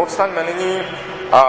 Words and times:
povstaňme 0.00 0.44
nyní 0.44 0.80
a 1.32 1.44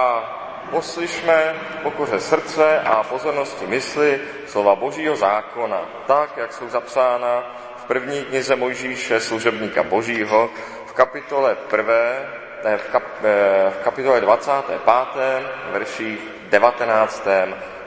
poslyšme 0.71 1.55
pokoře 1.83 2.19
srdce 2.19 2.79
a 2.79 3.03
pozornosti 3.03 3.67
mysli 3.67 4.19
slova 4.47 4.75
Božího 4.75 5.15
zákona, 5.15 5.81
tak, 6.07 6.37
jak 6.37 6.53
jsou 6.53 6.69
zapsána 6.69 7.55
v 7.77 7.83
první 7.85 8.23
knize 8.23 8.55
Mojžíše, 8.55 9.19
služebníka 9.19 9.83
Božího, 9.83 10.49
v 10.85 10.93
kapitole 10.93 11.55
prvé, 11.55 12.27
ne, 12.63 12.77
v, 12.77 12.83
kap, 12.91 13.03
eh, 13.23 13.71
v 13.71 13.83
kapitole 13.83 14.21
25. 14.21 15.47
verších 15.71 16.19
19. 16.49 17.27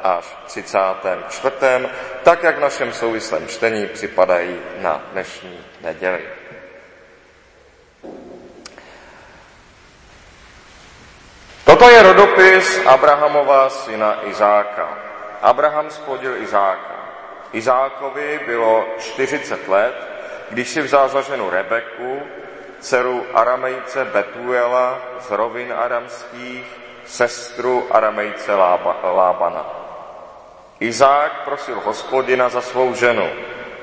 až 0.02 0.24
34. 0.46 1.88
tak, 2.22 2.42
jak 2.42 2.56
v 2.56 2.60
našem 2.60 2.92
souvislém 2.92 3.46
čtení 3.48 3.86
připadají 3.86 4.56
na 4.80 5.02
dnešní 5.12 5.60
neděli. 5.82 6.43
Toto 11.64 11.88
je 11.88 12.02
rodopis 12.02 12.80
Abrahamova 12.84 13.72
syna 13.72 14.28
Izáka. 14.28 14.88
Abraham 15.40 15.90
splodil 15.90 16.36
Izáka. 16.44 16.96
Izákovi 17.52 18.40
bylo 18.46 18.84
40 18.98 19.68
let, 19.68 19.96
když 20.50 20.68
si 20.68 20.82
vzal 20.82 21.08
za 21.08 21.20
ženu 21.20 21.50
Rebeku, 21.50 22.22
dceru 22.80 23.26
Aramejce 23.34 24.04
Betuela 24.04 25.00
z 25.20 25.30
rovin 25.30 25.72
aramských, 25.72 26.66
sestru 27.06 27.86
Aramejce 27.90 28.54
Lábana. 29.02 29.64
Izák 30.80 31.44
prosil 31.44 31.80
hospodina 31.84 32.48
za 32.48 32.60
svou 32.60 32.94
ženu, 32.94 33.30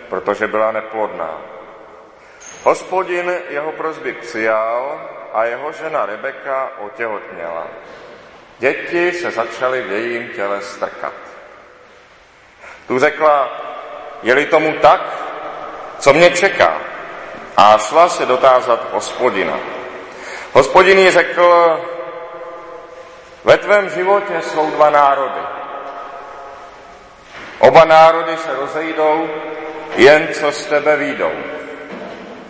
protože 0.10 0.48
byla 0.48 0.72
neplodná. 0.72 1.38
Hospodin 2.64 3.34
jeho 3.50 3.72
prozby 3.72 4.14
přijal 4.14 5.02
a 5.34 5.44
jeho 5.44 5.72
žena 5.72 6.06
Rebeka 6.06 6.70
otěhotněla. 6.80 7.68
Děti 8.60 9.12
se 9.12 9.32
začaly 9.32 9.82
v 9.82 9.92
jejím 9.92 10.30
těle 10.30 10.62
strkat. 10.62 11.14
Tu 12.88 13.00
řekla, 13.00 13.50
je-li 14.24 14.46
tomu 14.46 14.74
tak, 14.74 15.02
co 16.00 16.14
mě 16.14 16.32
čeká? 16.32 16.78
A 17.58 17.78
šla 17.78 18.10
se 18.10 18.26
dotázat 18.26 18.94
hospodina. 18.94 19.60
Hospodin 20.54 21.00
jí 21.00 21.12
řekl, 21.12 21.80
ve 23.44 23.58
tvém 23.58 23.90
životě 23.90 24.42
jsou 24.42 24.72
dva 24.72 24.90
národy. 24.90 25.42
Oba 27.60 27.86
národy 27.86 28.38
se 28.38 28.56
rozejdou, 28.56 29.30
jen 29.96 30.28
co 30.34 30.52
z 30.52 30.66
tebe 30.66 30.98
výjdou. 30.98 31.32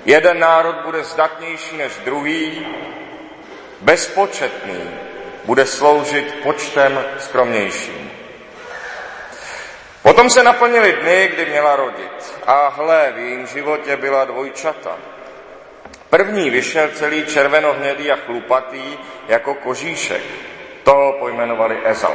Jeden 0.05 0.39
národ 0.39 0.75
bude 0.75 1.03
zdatnější 1.03 1.77
než 1.77 1.93
druhý, 2.05 2.67
bezpočetný, 3.81 4.89
bude 5.45 5.65
sloužit 5.65 6.35
počtem 6.43 7.05
skromnějším. 7.17 8.11
Potom 10.01 10.29
se 10.29 10.43
naplnily 10.43 10.93
dny, 10.93 11.29
kdy 11.33 11.45
měla 11.45 11.75
rodit. 11.75 12.41
A 12.47 12.67
hle, 12.67 13.11
v 13.15 13.17
jejím 13.17 13.47
životě 13.47 13.97
byla 13.97 14.25
dvojčata. 14.25 14.97
První 16.09 16.49
vyšel 16.49 16.89
celý 16.93 17.25
červenohnědý 17.25 18.11
a 18.11 18.15
chlupatý 18.15 18.97
jako 19.27 19.55
kožíšek. 19.55 20.21
Toho 20.83 21.13
pojmenovali 21.13 21.77
Ezau. 21.83 22.13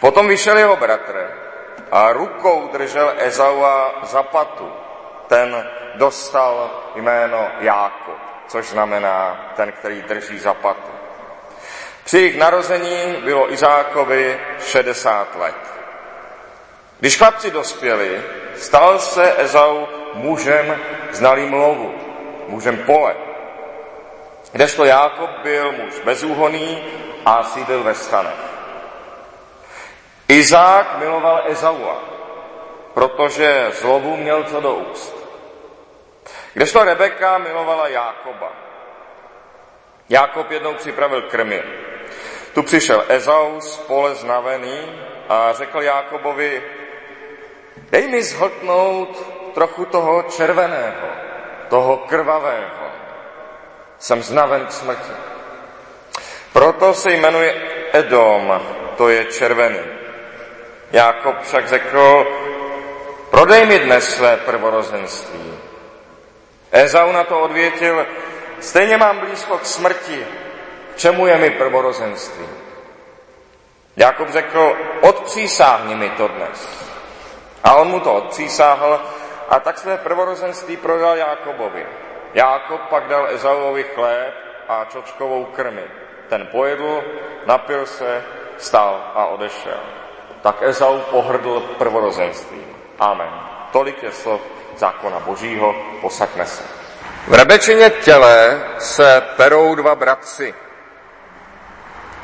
Potom 0.00 0.28
vyšel 0.28 0.58
jeho 0.58 0.76
bratr 0.76 1.30
a 1.90 2.12
rukou 2.12 2.68
držel 2.72 3.14
Ezaua 3.18 3.94
za 4.02 4.22
patu. 4.22 4.72
Ten 5.26 5.66
dostal 5.94 6.70
jméno 6.94 7.50
Jákob, 7.60 8.18
což 8.48 8.66
znamená 8.66 9.46
ten, 9.56 9.72
který 9.72 10.02
drží 10.02 10.38
za 10.38 10.54
patu. 10.54 10.90
Při 12.04 12.18
jejich 12.18 12.38
narození 12.38 13.16
bylo 13.24 13.52
Izákovi 13.52 14.40
60 14.60 15.36
let. 15.36 15.56
Když 17.00 17.18
chlapci 17.18 17.50
dospěli, 17.50 18.22
stal 18.56 18.98
se 18.98 19.34
Ezau 19.36 19.86
mužem 20.14 20.80
znalým 21.12 21.52
lovu, 21.52 21.94
mužem 22.48 22.78
pole. 22.78 23.14
Kdežto 24.52 24.84
Jákob 24.84 25.30
byl 25.42 25.72
muž 25.72 25.94
bezúhoný 26.04 26.84
a 27.26 27.42
sídl 27.42 27.82
ve 27.82 27.94
stanech. 27.94 28.54
Izák 30.28 30.98
miloval 30.98 31.42
Ezaua, 31.46 31.98
protože 32.94 33.70
z 33.72 33.82
lovu 33.82 34.16
měl 34.16 34.44
co 34.44 34.60
do 34.60 34.74
úst. 34.74 35.23
Kdežto 36.54 36.84
Rebeka 36.84 37.38
milovala 37.38 37.88
Jákoba. 37.88 38.52
Jákob 40.08 40.50
jednou 40.50 40.74
připravil 40.74 41.22
krmy. 41.22 41.62
Tu 42.54 42.62
přišel 42.62 43.04
Ezau 43.08 43.60
z 43.60 43.78
pole 43.78 44.14
znavený 44.14 45.02
a 45.28 45.52
řekl 45.52 45.82
Jákobovi, 45.82 46.62
dej 47.90 48.08
mi 48.08 48.22
zhltnout 48.22 49.10
trochu 49.54 49.84
toho 49.84 50.22
červeného, 50.22 51.08
toho 51.68 51.96
krvavého. 51.96 52.86
Jsem 53.98 54.22
znaven 54.22 54.66
k 54.66 54.72
smrti. 54.72 55.12
Proto 56.52 56.94
se 56.94 57.12
jmenuje 57.12 57.54
Edom, 57.92 58.60
to 58.96 59.08
je 59.08 59.24
červený. 59.24 59.80
Jákob 60.92 61.42
však 61.42 61.68
řekl, 61.68 62.26
prodej 63.30 63.66
mi 63.66 63.78
dnes 63.78 64.16
své 64.16 64.36
prvorozenství. 64.36 65.43
Ezau 66.74 67.12
na 67.12 67.24
to 67.24 67.40
odvětil, 67.40 68.06
stejně 68.60 68.96
mám 68.96 69.18
blízko 69.18 69.58
k 69.58 69.66
smrti, 69.66 70.26
čemu 70.96 71.26
je 71.26 71.38
mi 71.38 71.50
prvorozenství? 71.50 72.46
Jakob 73.96 74.28
řekl, 74.28 74.76
odpřísáhni 75.00 75.94
mi 75.94 76.10
to 76.10 76.28
dnes. 76.28 76.90
A 77.64 77.74
on 77.74 77.88
mu 77.88 78.00
to 78.00 78.14
odpřísáhl 78.14 79.00
a 79.48 79.60
tak 79.60 79.78
své 79.78 79.98
prvorozenství 79.98 80.76
prodal 80.76 81.16
Jákobovi. 81.16 81.86
Jákob 82.34 82.80
pak 82.80 83.08
dal 83.08 83.26
Ezauovi 83.26 83.82
chléb 83.82 84.34
a 84.68 84.84
čočkovou 84.84 85.44
krmi. 85.44 85.84
Ten 86.28 86.46
pojedl, 86.46 87.04
napil 87.46 87.86
se, 87.86 88.24
stál 88.58 89.12
a 89.14 89.26
odešel. 89.26 89.80
Tak 90.42 90.62
Ezau 90.62 90.98
pohrdl 90.98 91.60
prvorozenstvím. 91.60 92.76
Amen. 92.98 93.53
Tolik 93.74 94.02
je 94.02 94.12
slov 94.12 94.40
zákona 94.78 95.20
božího, 95.20 95.74
posaďme 96.00 96.46
se. 96.46 96.62
V 97.28 97.34
Rebečině 97.34 97.90
těle 97.90 98.62
se 98.78 99.22
perou 99.36 99.74
dva 99.74 99.94
bratři. 99.94 100.54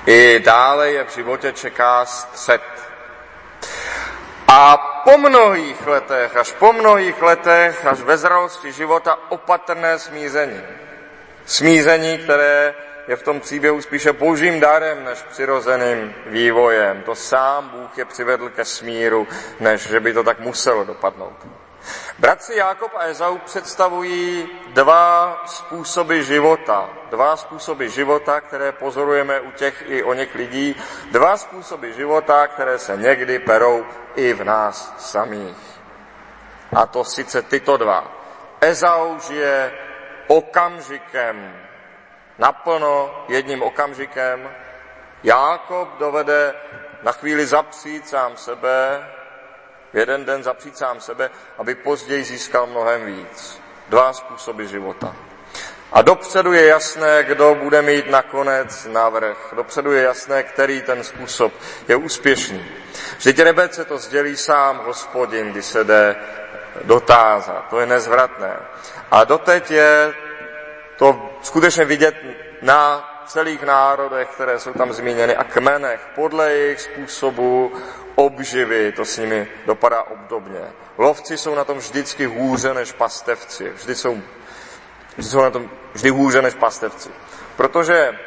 I 0.07 0.41
dále 0.45 0.91
je 0.91 1.05
v 1.05 1.15
životě 1.15 1.53
čeká 1.53 2.05
střed. 2.07 2.63
A 4.49 4.77
po 5.05 5.19
mnohých 5.19 5.87
letech, 5.87 6.37
až 6.37 6.53
po 6.53 6.73
mnohých 6.73 7.23
letech, 7.23 7.87
až 7.87 8.01
ve 8.01 8.17
zralosti 8.17 8.73
života 8.73 9.19
opatrné 9.29 9.99
smízení. 9.99 10.63
Smízení, 11.47 12.19
které 12.19 12.75
je 13.09 13.17
v 13.17 13.23
tom 13.23 13.41
příběhu 13.41 13.83
spíše 13.83 14.13
božím 14.13 14.61
darem 14.61 15.05
než 15.05 15.23
přirozeným 15.23 16.15
vývojem. 16.27 17.03
To 17.03 17.15
sám 17.15 17.69
Bůh 17.69 17.99
je 17.99 18.05
přivedl 18.05 18.49
ke 18.49 18.65
smíru, 18.65 19.29
než 19.61 19.89
že 19.89 20.01
by 20.01 20.13
to 20.13 20.25
tak 20.25 20.41
muselo 20.41 20.85
dopadnout. 20.85 21.47
Bratři 22.19 22.57
Jákob 22.57 22.93
a 22.95 23.05
Ezau 23.05 23.39
představují 23.39 24.49
dva 24.73 25.43
způsoby 25.47 26.21
života. 26.21 26.91
Dva 27.11 27.37
způsoby 27.37 27.87
života, 27.87 28.41
které 28.41 28.73
pozorujeme 28.73 29.41
u 29.41 29.51
těch 29.51 29.85
i 29.87 30.03
o 30.03 30.15
něch 30.15 30.35
lidí. 30.35 30.77
Dva 31.11 31.37
způsoby 31.37 31.91
života, 31.91 32.47
které 32.47 32.79
se 32.79 32.97
někdy 32.97 33.39
perou 33.39 33.87
i 34.15 34.33
v 34.33 34.45
nás 34.45 34.95
samých. 34.99 35.57
A 36.77 36.87
to 36.87 37.05
sice 37.05 37.43
tyto 37.43 37.77
dva. 37.77 38.13
Ezau 38.61 39.19
žije 39.19 39.73
okamžikem, 40.27 41.57
naplno 42.41 43.25
jedním 43.29 43.63
okamžikem. 43.63 44.51
Jákob 45.23 45.89
dovede 45.99 46.55
na 47.03 47.13
chvíli 47.13 47.47
zapřít 47.47 48.09
sám 48.09 48.37
sebe, 48.37 49.09
v 49.93 49.97
jeden 49.97 50.25
den 50.25 50.43
zapřít 50.43 50.79
sám 50.79 51.01
sebe, 51.01 51.31
aby 51.59 51.75
později 51.75 52.25
získal 52.25 52.67
mnohem 52.67 53.07
víc. 53.07 53.61
Dva 53.89 54.13
způsoby 54.13 54.65
života. 54.65 55.17
A 55.93 56.03
dopředu 56.03 56.53
je 56.53 56.67
jasné, 56.67 57.25
kdo 57.25 57.55
bude 57.55 57.83
mít 57.83 58.11
nakonec 58.11 58.87
navrh. 58.87 59.53
Dopředu 59.57 59.93
je 59.93 60.03
jasné, 60.03 60.43
který 60.43 60.83
ten 60.83 61.05
způsob 61.05 61.53
je 61.89 61.97
úspěšný. 61.97 62.65
Vždyť 63.19 63.39
Rebece 63.39 63.85
to 63.85 63.99
sdělí 63.99 64.37
sám 64.37 64.81
hospodin, 64.85 65.53
když 65.53 65.65
se 65.65 65.85
jde 65.85 66.17
dotázat. 66.85 67.67
To 67.71 67.81
je 67.81 67.87
nezvratné. 67.87 68.57
A 69.11 69.25
doteď 69.25 69.71
je 69.71 70.15
to 71.01 71.31
skutečně 71.43 71.85
vidět 71.85 72.15
na 72.63 73.09
celých 73.27 73.63
národech, 73.63 74.29
které 74.29 74.59
jsou 74.59 74.73
tam 74.73 74.93
zmíněny, 74.93 75.37
a 75.37 75.45
kmenech, 75.45 76.01
podle 76.15 76.53
jejich 76.53 76.81
způsobu 76.81 77.73
obživy, 78.15 78.93
to 78.93 79.05
s 79.05 79.19
nimi 79.19 79.49
dopadá 79.67 80.03
obdobně. 80.03 80.61
Lovci 80.99 81.39
jsou 81.39 81.55
na 81.55 81.65
tom 81.65 81.79
vždycky 81.79 82.27
hůře 82.27 82.75
než 82.75 82.93
pastevci. 82.93 83.71
Vždy 83.71 83.95
jsou 83.95 84.23
že 85.19 85.29
jsou 85.29 85.43
na 85.43 85.51
tom 85.51 85.71
vždy 85.93 86.11
hůře 86.11 86.43
než 86.43 86.55
pastevci. 86.55 87.11
Protože 87.57 88.19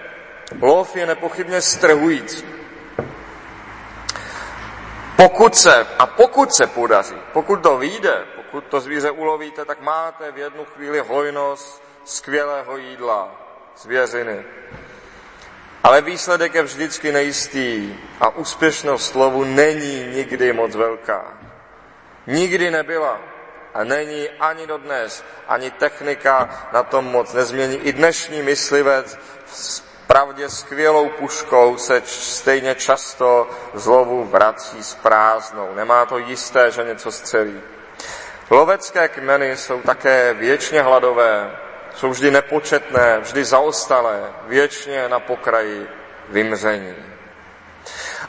lov 0.62 0.96
je 0.96 1.06
nepochybně 1.06 1.62
strhující. 1.62 2.46
Pokud 5.16 5.56
se, 5.56 5.88
a 6.00 6.06
pokud 6.06 6.54
se 6.54 6.68
podaří, 6.68 7.16
pokud 7.34 7.64
to 7.64 7.78
vyjde, 7.78 8.26
pokud 8.36 8.64
to 8.64 8.80
zvíře 8.80 9.12
ulovíte, 9.12 9.66
tak 9.66 9.82
máte 9.82 10.32
v 10.32 10.38
jednu 10.38 10.66
chvíli 10.66 11.00
hojnost 11.00 11.83
skvělého 12.06 12.78
jídla, 12.78 13.32
zvěřiny. 13.78 14.46
Ale 15.84 16.02
výsledek 16.02 16.56
je 16.56 16.64
vždycky 16.64 17.12
nejistý 17.12 17.96
a 18.20 18.30
úspěšnost 18.30 19.06
slovu 19.06 19.44
není 19.44 20.08
nikdy 20.08 20.54
moc 20.54 20.76
velká. 20.76 21.38
Nikdy 22.28 22.72
nebyla 22.72 23.20
a 23.74 23.84
není 23.84 24.30
ani 24.30 24.68
dodnes, 24.68 25.24
ani 25.48 25.72
technika 25.72 26.70
na 26.74 26.84
tom 26.84 27.06
moc 27.06 27.34
nezmění. 27.34 27.78
I 27.78 27.94
dnešní 27.94 28.42
myslivec 28.42 29.18
s 29.46 29.80
pravdě 30.08 30.50
skvělou 30.50 31.10
puškou 31.10 31.78
se 31.78 32.02
stejně 32.06 32.76
často 32.76 33.50
zlovu 33.74 34.24
vrací 34.24 34.84
s 34.84 34.96
prázdnou. 34.96 35.76
Nemá 35.76 36.06
to 36.06 36.18
jisté, 36.18 36.72
že 36.72 36.84
něco 36.84 37.12
střelí. 37.12 37.62
Lovecké 38.50 39.08
kmeny 39.08 39.58
jsou 39.58 39.82
také 39.82 40.34
věčně 40.34 40.82
hladové, 40.82 41.52
jsou 41.96 42.10
vždy 42.10 42.32
nepočetné, 42.32 43.20
vždy 43.20 43.46
zaostalé, 43.46 44.34
věčně 44.48 45.10
na 45.10 45.20
pokraji 45.20 45.88
vymření. 46.30 46.96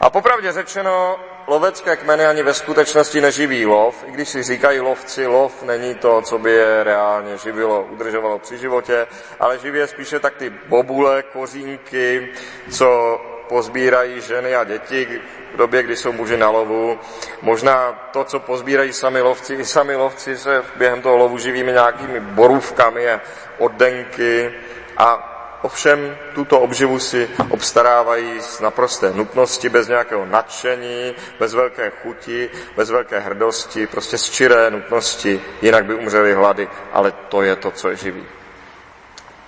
A 0.01 0.11
popravdě 0.11 0.53
řečeno, 0.53 1.21
lovecké 1.47 1.97
kmeny 1.97 2.27
ani 2.27 2.43
ve 2.43 2.55
skutečnosti 2.55 3.21
neživí 3.21 3.67
lov, 3.67 4.05
i 4.07 4.11
když 4.11 4.29
si 4.29 4.43
říkají 4.43 4.81
lovci, 4.81 5.27
lov 5.27 5.63
není 5.63 5.95
to, 5.95 6.23
co 6.23 6.39
by 6.39 6.53
je 6.53 6.85
reálně 6.85 7.39
živilo, 7.39 7.83
udržovalo 7.83 8.39
při 8.39 8.59
životě, 8.59 9.07
ale 9.41 9.59
živí 9.59 9.79
je 9.79 9.87
spíše 9.87 10.21
tak 10.21 10.37
ty 10.37 10.51
bobule, 10.51 11.23
kořínky, 11.23 12.33
co 12.71 13.21
pozbírají 13.49 14.21
ženy 14.21 14.55
a 14.55 14.65
děti 14.65 15.21
v 15.55 15.57
době, 15.57 15.83
kdy 15.83 15.97
jsou 15.97 16.13
muži 16.13 16.37
na 16.37 16.51
lovu. 16.51 16.99
Možná 17.43 17.93
to, 18.13 18.25
co 18.25 18.41
pozbírají 18.41 18.93
sami 18.93 19.21
lovci, 19.21 19.55
i 19.55 19.65
sami 19.65 19.97
lovci 19.97 20.39
se 20.39 20.63
během 20.77 21.03
toho 21.03 21.17
lovu 21.17 21.39
živými 21.39 21.73
nějakými 21.73 22.21
borůvkami 22.21 23.11
a 23.11 23.21
oddenky 23.59 24.53
a 24.97 25.31
Ovšem 25.65 26.17
tuto 26.35 26.61
obživu 26.61 26.99
si 26.99 27.29
obstarávají 27.49 28.41
z 28.41 28.61
naprosté 28.61 29.13
nutnosti, 29.13 29.69
bez 29.69 29.89
nějakého 29.89 30.27
nadšení, 30.27 31.15
bez 31.39 31.55
velké 31.55 31.91
chuti, 31.91 32.51
bez 32.77 32.91
velké 32.91 33.19
hrdosti, 33.19 33.87
prostě 33.87 34.19
z 34.19 34.31
čiré 34.31 34.71
nutnosti, 34.71 35.41
jinak 35.63 35.85
by 35.85 35.95
umřeli 35.95 36.35
hlady, 36.35 36.69
ale 36.93 37.13
to 37.29 37.43
je 37.43 37.57
to, 37.57 37.71
co 37.71 37.91
je 37.91 37.97
živí. 37.97 38.25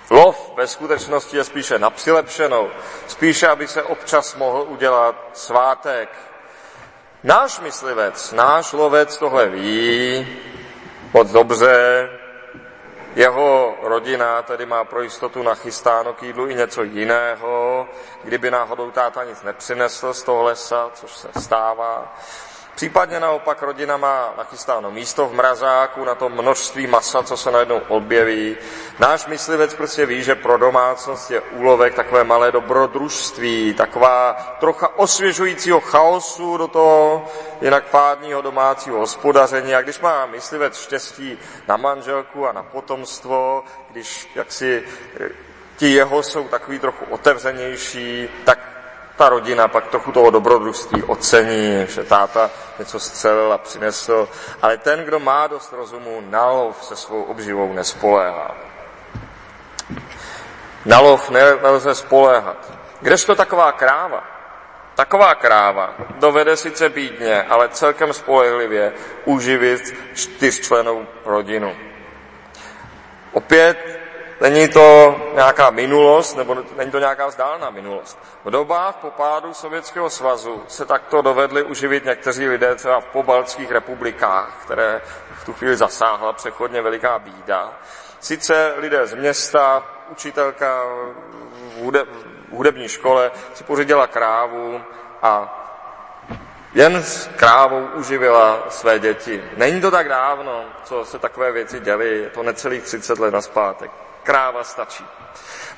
Lov 0.09 0.51
ve 0.55 0.67
skutečnosti 0.67 1.37
je 1.37 1.43
spíše 1.43 1.79
na 1.79 1.89
přilepšenou, 1.89 2.69
spíše, 3.07 3.47
aby 3.47 3.67
se 3.67 3.83
občas 3.83 4.35
mohl 4.35 4.65
udělat 4.69 5.15
svátek. 5.33 6.09
Náš 7.23 7.59
myslivec, 7.59 8.31
náš 8.31 8.73
lovec 8.73 9.17
tohle 9.17 9.49
ví 9.49 10.27
moc 11.13 11.31
dobře, 11.31 12.09
jeho 13.15 13.75
rodina 13.81 14.41
tedy 14.41 14.65
má 14.65 14.83
pro 14.83 15.01
jistotu 15.01 15.43
nachystáno 15.43 16.13
k 16.13 16.23
jídlu 16.23 16.47
i 16.47 16.55
něco 16.55 16.83
jiného, 16.83 17.87
kdyby 18.23 18.51
náhodou 18.51 18.91
táta 18.91 19.23
nic 19.23 19.43
nepřinesl 19.43 20.13
z 20.13 20.23
toho 20.23 20.43
lesa, 20.43 20.89
což 20.93 21.11
se 21.11 21.29
stává. 21.39 22.17
Případně 22.77 23.19
naopak 23.19 23.61
rodina 23.61 23.97
má 23.97 24.33
nachystáno 24.37 24.91
místo 24.91 25.27
v 25.27 25.33
mrazáku 25.33 26.05
na 26.05 26.15
to 26.15 26.29
množství 26.29 26.87
masa, 26.87 27.23
co 27.23 27.37
se 27.37 27.51
najednou 27.51 27.81
objeví. 27.87 28.57
Náš 28.99 29.25
myslivec 29.25 29.73
prostě 29.73 30.05
ví, 30.05 30.23
že 30.23 30.35
pro 30.35 30.57
domácnost 30.57 31.31
je 31.31 31.41
úlovek 31.41 31.93
takové 31.93 32.23
malé 32.23 32.51
dobrodružství, 32.51 33.73
taková 33.73 34.33
trocha 34.59 34.97
osvěžujícího 34.97 35.79
chaosu 35.79 36.57
do 36.57 36.67
toho 36.67 37.25
jinak 37.61 37.85
pádního 37.85 38.41
domácího 38.41 38.97
hospodaření. 38.97 39.75
A 39.75 39.81
když 39.81 39.99
má 39.99 40.25
myslivec 40.25 40.77
štěstí 40.77 41.37
na 41.67 41.77
manželku 41.77 42.47
a 42.47 42.51
na 42.51 42.63
potomstvo, 42.63 43.63
když 43.89 44.29
jaksi 44.35 44.83
eh, 45.19 45.29
ti 45.77 45.93
jeho 45.93 46.23
jsou 46.23 46.47
takový 46.47 46.79
trochu 46.79 47.05
otevřenější, 47.05 48.29
tak 48.45 48.76
ta 49.17 49.29
rodina 49.29 49.67
pak 49.67 49.87
trochu 49.87 50.11
toho 50.11 50.29
dobrodružství 50.29 51.03
ocení, 51.03 51.85
že 51.87 52.03
táta 52.03 52.49
něco 52.79 52.99
střelil 52.99 53.53
a 53.53 53.57
přinesl, 53.57 54.29
ale 54.61 54.77
ten, 54.77 55.03
kdo 55.03 55.19
má 55.19 55.47
dost 55.47 55.73
rozumu, 55.73 56.23
na 56.29 56.45
lov 56.45 56.83
se 56.83 56.95
svou 56.95 57.23
obživou 57.23 57.73
nespoléhá. 57.73 58.55
Na 60.85 60.99
lov 60.99 61.29
nelze 61.29 61.95
spoléhat. 61.95 62.71
Kdežto 63.01 63.35
taková 63.35 63.71
kráva, 63.71 64.23
taková 64.95 65.35
kráva 65.35 65.95
dovede 66.15 66.57
sice 66.57 66.89
bídně, 66.89 67.43
ale 67.43 67.69
celkem 67.69 68.13
spolehlivě 68.13 68.93
uživit 69.25 69.81
čtyřčlenou 70.13 71.07
rodinu. 71.25 71.75
Opět 73.31 74.06
Není 74.41 74.67
to 74.67 75.15
nějaká 75.33 75.69
minulost, 75.69 76.35
nebo 76.35 76.57
není 76.75 76.91
to 76.91 76.99
nějaká 76.99 77.27
vzdálená 77.27 77.69
minulost. 77.69 78.19
V 78.45 78.49
dobách 78.49 78.95
po 78.95 79.11
pádu 79.11 79.53
Sovětského 79.53 80.09
svazu 80.09 80.63
se 80.67 80.85
takto 80.85 81.21
dovedli 81.21 81.63
uživit 81.63 82.05
někteří 82.05 82.47
lidé 82.47 82.75
třeba 82.75 82.99
v 82.99 83.05
pobaltských 83.05 83.71
republikách, 83.71 84.57
které 84.65 85.01
v 85.41 85.45
tu 85.45 85.53
chvíli 85.53 85.75
zasáhla 85.75 86.33
přechodně 86.33 86.81
veliká 86.81 87.19
bída. 87.19 87.73
Sice 88.19 88.73
lidé 88.77 89.07
z 89.07 89.13
města, 89.13 89.83
učitelka 90.09 90.83
v 91.75 92.51
hudební 92.51 92.89
škole 92.89 93.31
si 93.53 93.63
pořídila 93.63 94.07
krávu 94.07 94.81
a 95.21 95.63
jen 96.73 96.95
s 96.95 97.29
krávou 97.35 97.85
uživila 97.93 98.65
své 98.69 98.99
děti. 98.99 99.43
Není 99.57 99.81
to 99.81 99.91
tak 99.91 100.09
dávno, 100.09 100.65
co 100.83 101.05
se 101.05 101.19
takové 101.19 101.51
věci 101.51 101.79
děly, 101.79 102.17
je 102.17 102.29
to 102.29 102.43
necelých 102.43 102.83
30 102.83 103.19
let 103.19 103.33
naspátek 103.33 103.91
kráva 104.27 104.63
stačí. 104.63 105.05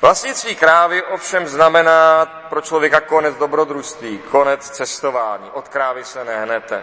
Vlastnictví 0.02 0.54
krávy 0.56 1.02
ovšem 1.02 1.46
znamená 1.46 2.26
pro 2.48 2.60
člověka 2.60 3.00
konec 3.00 3.36
dobrodružství, 3.36 4.18
konec 4.18 4.70
cestování. 4.70 5.50
Od 5.54 5.68
krávy 5.68 6.04
se 6.04 6.24
nehnete. 6.24 6.82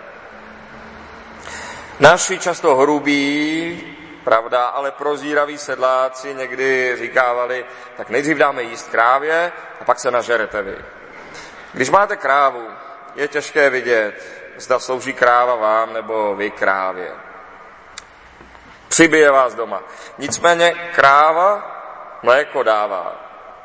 Naši 1.99 2.39
často 2.39 2.75
hrubí, 2.75 3.97
pravda, 4.23 4.65
ale 4.67 4.91
prozíraví 4.91 5.57
sedláci 5.57 6.33
někdy 6.33 6.95
říkávali, 6.97 7.65
tak 7.97 8.09
nejdřív 8.09 8.37
dáme 8.37 8.63
jíst 8.63 8.91
krávě 8.91 9.51
a 9.81 9.83
pak 9.83 9.99
se 9.99 10.11
nažerete 10.11 10.61
vy. 10.61 10.75
Když 11.73 11.89
máte 11.89 12.15
krávu, 12.15 12.67
je 13.15 13.27
těžké 13.27 13.69
vidět, 13.69 14.15
zda 14.57 14.79
slouží 14.79 15.13
kráva 15.13 15.55
vám 15.55 15.93
nebo 15.93 16.35
vy 16.35 16.51
krávě. 16.51 17.26
Přibije 18.87 19.31
vás 19.31 19.55
doma. 19.55 19.83
Nicméně 20.17 20.73
kráva 20.95 21.73
mléko 22.23 22.63
dává 22.63 23.15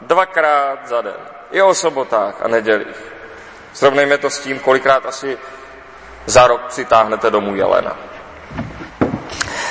dvakrát 0.01 0.89
za 0.89 1.01
den. 1.01 1.17
I 1.51 1.63
o 1.63 1.75
sobotách 1.75 2.43
a 2.43 2.49
nedělích. 2.49 3.13
Srovnejme 3.73 4.19
to 4.19 4.31
s 4.31 4.41
tím, 4.41 4.59
kolikrát 4.59 5.07
asi 5.07 5.39
za 6.27 6.47
rok 6.47 6.63
přitáhnete 6.69 7.31
domů 7.31 7.55
jelena. 7.55 7.97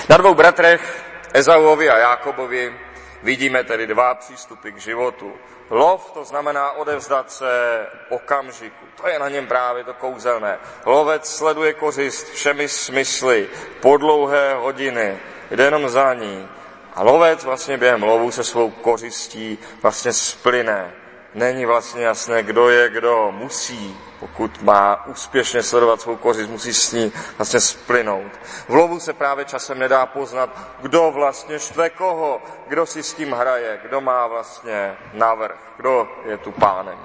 Na 0.09 0.17
dvou 0.17 0.33
bratrech, 0.33 1.03
Ezauovi 1.33 1.89
a 1.89 1.97
Jákobovi, 1.97 2.79
vidíme 3.23 3.63
tedy 3.63 3.87
dva 3.87 4.15
přístupy 4.15 4.71
k 4.71 4.77
životu. 4.77 5.33
Lov 5.69 6.11
to 6.11 6.23
znamená 6.23 6.71
odevzdat 6.71 7.31
se 7.31 7.85
okamžiku. 8.09 8.85
To 9.01 9.07
je 9.07 9.19
na 9.19 9.29
něm 9.29 9.47
právě 9.47 9.83
to 9.83 9.93
kouzelné. 9.93 10.59
Lovec 10.85 11.35
sleduje 11.35 11.73
kořist 11.73 12.29
všemi 12.29 12.67
smysly, 12.67 13.49
po 13.79 13.97
dlouhé 13.97 14.53
hodiny, 14.53 15.19
jde 15.51 15.63
jenom 15.63 15.89
za 15.89 16.13
ní. 16.13 16.47
A 16.95 17.03
lovec 17.03 17.43
vlastně 17.43 17.77
během 17.77 18.03
lovu 18.03 18.31
se 18.31 18.43
svou 18.43 18.69
kořistí 18.69 19.57
vlastně 19.81 20.13
splyne. 20.13 20.93
Není 21.33 21.65
vlastně 21.65 22.03
jasné, 22.03 22.43
kdo 22.43 22.69
je, 22.69 22.89
kdo 22.89 23.31
musí, 23.31 23.97
pokud 24.19 24.61
má 24.61 25.05
úspěšně 25.05 25.63
sledovat 25.63 26.01
svou 26.01 26.15
kořist, 26.15 26.49
musí 26.49 26.73
s 26.73 26.91
ní 26.91 27.13
vlastně 27.37 27.59
splynout. 27.59 28.31
V 28.67 28.73
lovu 28.73 28.99
se 28.99 29.13
právě 29.13 29.45
časem 29.45 29.79
nedá 29.79 30.05
poznat, 30.05 30.49
kdo 30.81 31.11
vlastně 31.11 31.59
štve 31.59 31.89
koho, 31.89 32.41
kdo 32.67 32.85
si 32.85 33.03
s 33.03 33.13
tím 33.13 33.31
hraje, 33.31 33.79
kdo 33.83 34.01
má 34.01 34.27
vlastně 34.27 34.97
navrh, 35.13 35.59
kdo 35.77 36.07
je 36.25 36.37
tu 36.37 36.51
pánem. 36.51 36.99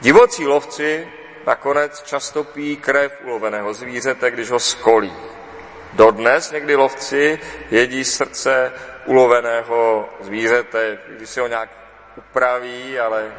Divocí 0.00 0.46
lovci 0.46 1.08
nakonec 1.46 2.02
často 2.02 2.44
pijí 2.44 2.76
krev 2.76 3.12
uloveného 3.24 3.74
zvířete, 3.74 4.30
když 4.30 4.50
ho 4.50 4.60
skolí. 4.60 5.12
Dodnes 5.94 6.50
někdy 6.50 6.76
lovci 6.76 7.40
jedí 7.70 8.04
srdce 8.04 8.72
uloveného 9.04 10.08
zvířete, 10.20 10.98
když 11.08 11.30
si 11.30 11.40
ho 11.40 11.46
nějak 11.46 11.68
upraví, 12.16 12.98
ale 12.98 13.32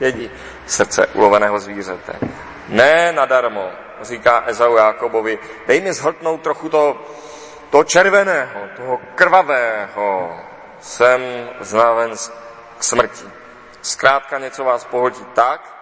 jedí 0.00 0.30
srdce 0.66 1.06
uloveného 1.06 1.58
zvířete. 1.58 2.12
Ne 2.68 3.12
nadarmo, 3.12 3.70
říká 4.02 4.42
Ezau 4.46 4.76
Jákobovi, 4.76 5.38
dej 5.66 5.80
mi 5.80 5.92
zhltnout 5.92 6.42
trochu 6.42 6.68
to, 6.68 7.04
to 7.70 7.84
červeného, 7.84 8.60
toho 8.76 9.00
krvavého, 9.14 10.40
jsem 10.80 11.20
znaven 11.60 12.12
k 12.78 12.84
smrti. 12.84 13.24
Zkrátka 13.82 14.38
něco 14.38 14.64
vás 14.64 14.84
pohodí 14.84 15.24
tak, 15.34 15.79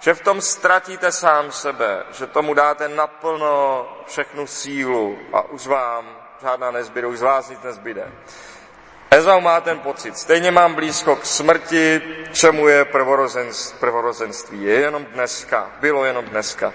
že 0.00 0.14
v 0.14 0.20
tom 0.20 0.40
ztratíte 0.40 1.12
sám 1.12 1.52
sebe, 1.52 2.04
že 2.12 2.26
tomu 2.26 2.54
dáte 2.54 2.88
naplno 2.88 3.88
všechnu 4.06 4.46
sílu 4.46 5.18
a 5.32 5.42
už 5.42 5.66
vám 5.66 6.16
žádná 6.42 6.70
nezbyde, 6.70 7.06
už 7.06 7.18
z 7.18 7.22
vás 7.22 7.50
nic 7.50 7.62
nezbyde. 7.62 8.12
Ezau 9.10 9.40
má 9.40 9.60
ten 9.60 9.78
pocit, 9.78 10.18
stejně 10.18 10.50
mám 10.50 10.74
blízko 10.74 11.16
k 11.16 11.26
smrti, 11.26 12.02
čemu 12.32 12.68
je 12.68 12.84
prvorozenství. 13.80 14.62
Je 14.62 14.74
jenom 14.74 15.04
dneska, 15.04 15.70
bylo 15.80 16.04
jenom 16.04 16.24
dneska. 16.24 16.72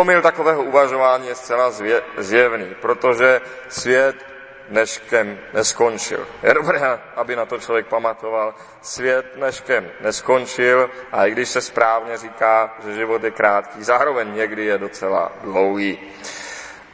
Omyl 0.00 0.22
takového 0.22 0.62
uvažování 0.62 1.28
je 1.28 1.34
zcela 1.34 1.72
zjevný, 2.18 2.74
protože 2.80 3.40
svět 3.68 4.27
dneškem 4.68 5.38
neskončil. 5.54 6.26
Je 6.42 6.54
dobré, 6.54 7.00
aby 7.16 7.36
na 7.36 7.46
to 7.46 7.58
člověk 7.58 7.86
pamatoval. 7.86 8.54
Svět 8.82 9.26
dneškem 9.36 9.90
neskončil 10.00 10.90
a 11.12 11.26
i 11.26 11.30
když 11.30 11.48
se 11.48 11.60
správně 11.60 12.16
říká, 12.16 12.76
že 12.84 12.94
život 12.94 13.24
je 13.24 13.30
krátký, 13.30 13.84
zároveň 13.84 14.34
někdy 14.34 14.64
je 14.64 14.78
docela 14.78 15.32
dlouhý. 15.42 15.98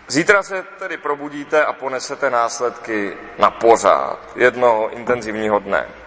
Zítra 0.07 0.43
se 0.43 0.65
tedy 0.79 0.97
probudíte 0.97 1.65
a 1.65 1.73
ponesete 1.73 2.31
následky 2.31 3.17
na 3.39 3.51
pořád 3.51 4.19
jednoho 4.37 4.91
intenzivního 4.91 5.59
dne. 5.59 6.04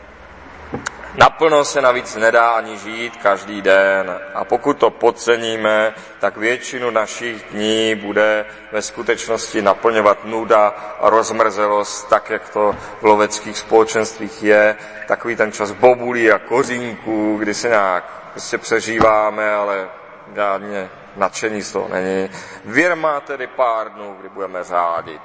Naplno 1.17 1.65
se 1.65 1.81
navíc 1.81 2.15
nedá 2.15 2.51
ani 2.51 2.77
žít 2.77 3.17
každý 3.17 3.61
den 3.61 4.19
a 4.33 4.45
pokud 4.45 4.77
to 4.77 4.89
podceníme, 4.89 5.93
tak 6.19 6.37
většinu 6.37 6.89
našich 6.89 7.43
dní 7.51 7.95
bude 7.95 8.45
ve 8.71 8.81
skutečnosti 8.81 9.61
naplňovat 9.61 10.25
nuda 10.25 10.67
a 11.01 11.09
rozmrzelost, 11.09 12.09
tak 12.09 12.29
jak 12.29 12.49
to 12.49 12.75
v 13.01 13.03
loveckých 13.03 13.57
společenstvích 13.57 14.43
je, 14.43 14.75
takový 15.07 15.35
ten 15.35 15.51
čas 15.51 15.71
bobulí 15.71 16.31
a 16.31 16.39
kořínků, 16.39 17.37
kdy 17.37 17.53
se 17.53 17.69
nějak 17.69 18.03
prostě 18.31 18.57
přežíváme, 18.57 19.53
ale 19.53 19.89
žádně 20.35 20.89
nadšení 21.15 21.61
z 21.61 21.71
toho 21.71 21.87
není. 21.89 22.29
Věr 22.65 22.95
má 22.95 23.19
tedy 23.19 23.47
pár 23.47 23.93
dnů, 23.93 24.15
kdy 24.19 24.29
budeme 24.29 24.63
řádit. 24.63 25.21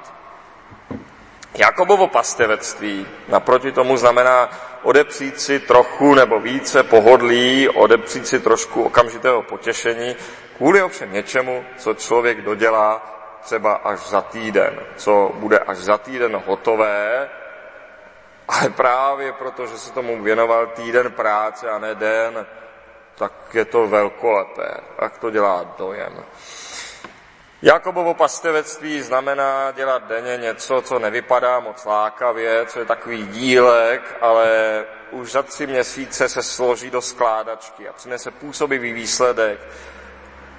Jakobovo 1.54 2.08
pastevectví 2.08 3.06
naproti 3.28 3.72
tomu 3.72 3.96
znamená 3.96 4.50
odepřít 4.82 5.40
si 5.40 5.60
trochu 5.60 6.14
nebo 6.14 6.40
více 6.40 6.82
pohodlí, 6.82 7.68
odepřít 7.68 8.26
si 8.26 8.40
trošku 8.40 8.82
okamžitého 8.82 9.42
potěšení, 9.42 10.16
kvůli 10.56 10.82
ovšem 10.82 11.12
něčemu, 11.12 11.64
co 11.76 11.94
člověk 11.94 12.40
dodělá 12.40 13.02
třeba 13.42 13.72
až 13.74 14.00
za 14.00 14.20
týden, 14.20 14.80
co 14.96 15.32
bude 15.34 15.58
až 15.58 15.78
za 15.78 15.98
týden 15.98 16.42
hotové, 16.46 17.28
ale 18.48 18.70
právě 18.70 19.32
proto, 19.32 19.66
že 19.66 19.78
se 19.78 19.92
tomu 19.92 20.22
věnoval 20.22 20.66
týden 20.66 21.12
práce 21.12 21.70
a 21.70 21.78
ne 21.78 21.94
den, 21.94 22.46
tak 23.14 23.32
je 23.54 23.64
to 23.64 23.86
velkolepé, 23.86 24.80
tak 25.00 25.18
to 25.18 25.30
dělá 25.30 25.74
dojem. 25.78 26.24
Jakobovo 27.62 28.14
pastevectví 28.14 29.02
znamená 29.02 29.70
dělat 29.70 30.02
denně 30.08 30.36
něco, 30.36 30.82
co 30.82 30.98
nevypadá 30.98 31.60
moc 31.60 31.84
lákavě, 31.84 32.66
co 32.66 32.78
je 32.78 32.84
takový 32.84 33.26
dílek, 33.26 34.16
ale 34.20 34.50
už 35.10 35.32
za 35.32 35.42
tři 35.42 35.66
měsíce 35.66 36.28
se 36.28 36.42
složí 36.42 36.90
do 36.90 37.02
skládačky 37.02 37.88
a 37.88 37.92
přinese 37.92 38.30
působivý 38.30 38.92
výsledek. 38.92 39.60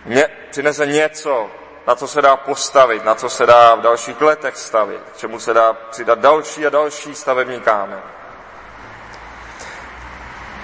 Ně, 0.06 0.28
přinese 0.52 0.86
něco, 0.86 1.52
na 1.88 1.96
co 1.96 2.08
se 2.08 2.22
dá 2.22 2.38
postavit, 2.38 3.06
na 3.06 3.16
co 3.16 3.30
se 3.30 3.46
dá 3.46 3.76
v 3.76 3.82
dalších 3.82 4.22
letech 4.22 4.58
stavit, 4.58 5.02
k 5.14 5.18
čemu 5.18 5.40
se 5.40 5.54
dá 5.54 5.74
přidat 5.74 6.20
další 6.20 6.66
a 6.66 6.70
další 6.70 7.16
stavební 7.16 7.62
kámen. 7.62 8.02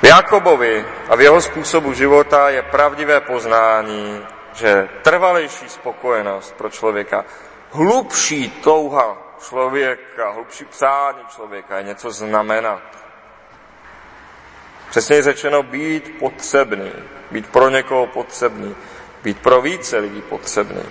V 0.01 0.03
Jakobovi 0.03 0.85
a 1.09 1.15
v 1.15 1.21
jeho 1.21 1.41
způsobu 1.41 1.93
života 1.93 2.49
je 2.49 2.61
pravdivé 2.61 3.21
poznání, 3.21 4.25
že 4.59 4.89
trvalejší 5.01 5.69
spokojenost 5.69 6.55
pro 6.55 6.69
člověka, 6.69 7.25
hlubší 7.71 8.49
touha 8.49 9.17
člověka, 9.47 10.31
hlubší 10.31 10.65
přání 10.65 11.19
člověka 11.35 11.77
je 11.77 11.83
něco 11.83 12.11
znamenat. 12.11 12.81
Přesně 14.89 15.21
řečeno 15.21 15.63
být 15.63 16.19
potřebný, 16.19 16.91
být 17.31 17.47
pro 17.47 17.69
někoho 17.69 18.07
potřebný, 18.07 18.75
být 19.23 19.39
pro 19.41 19.61
více 19.61 19.97
lidí 19.97 20.21
potřebný. 20.21 20.83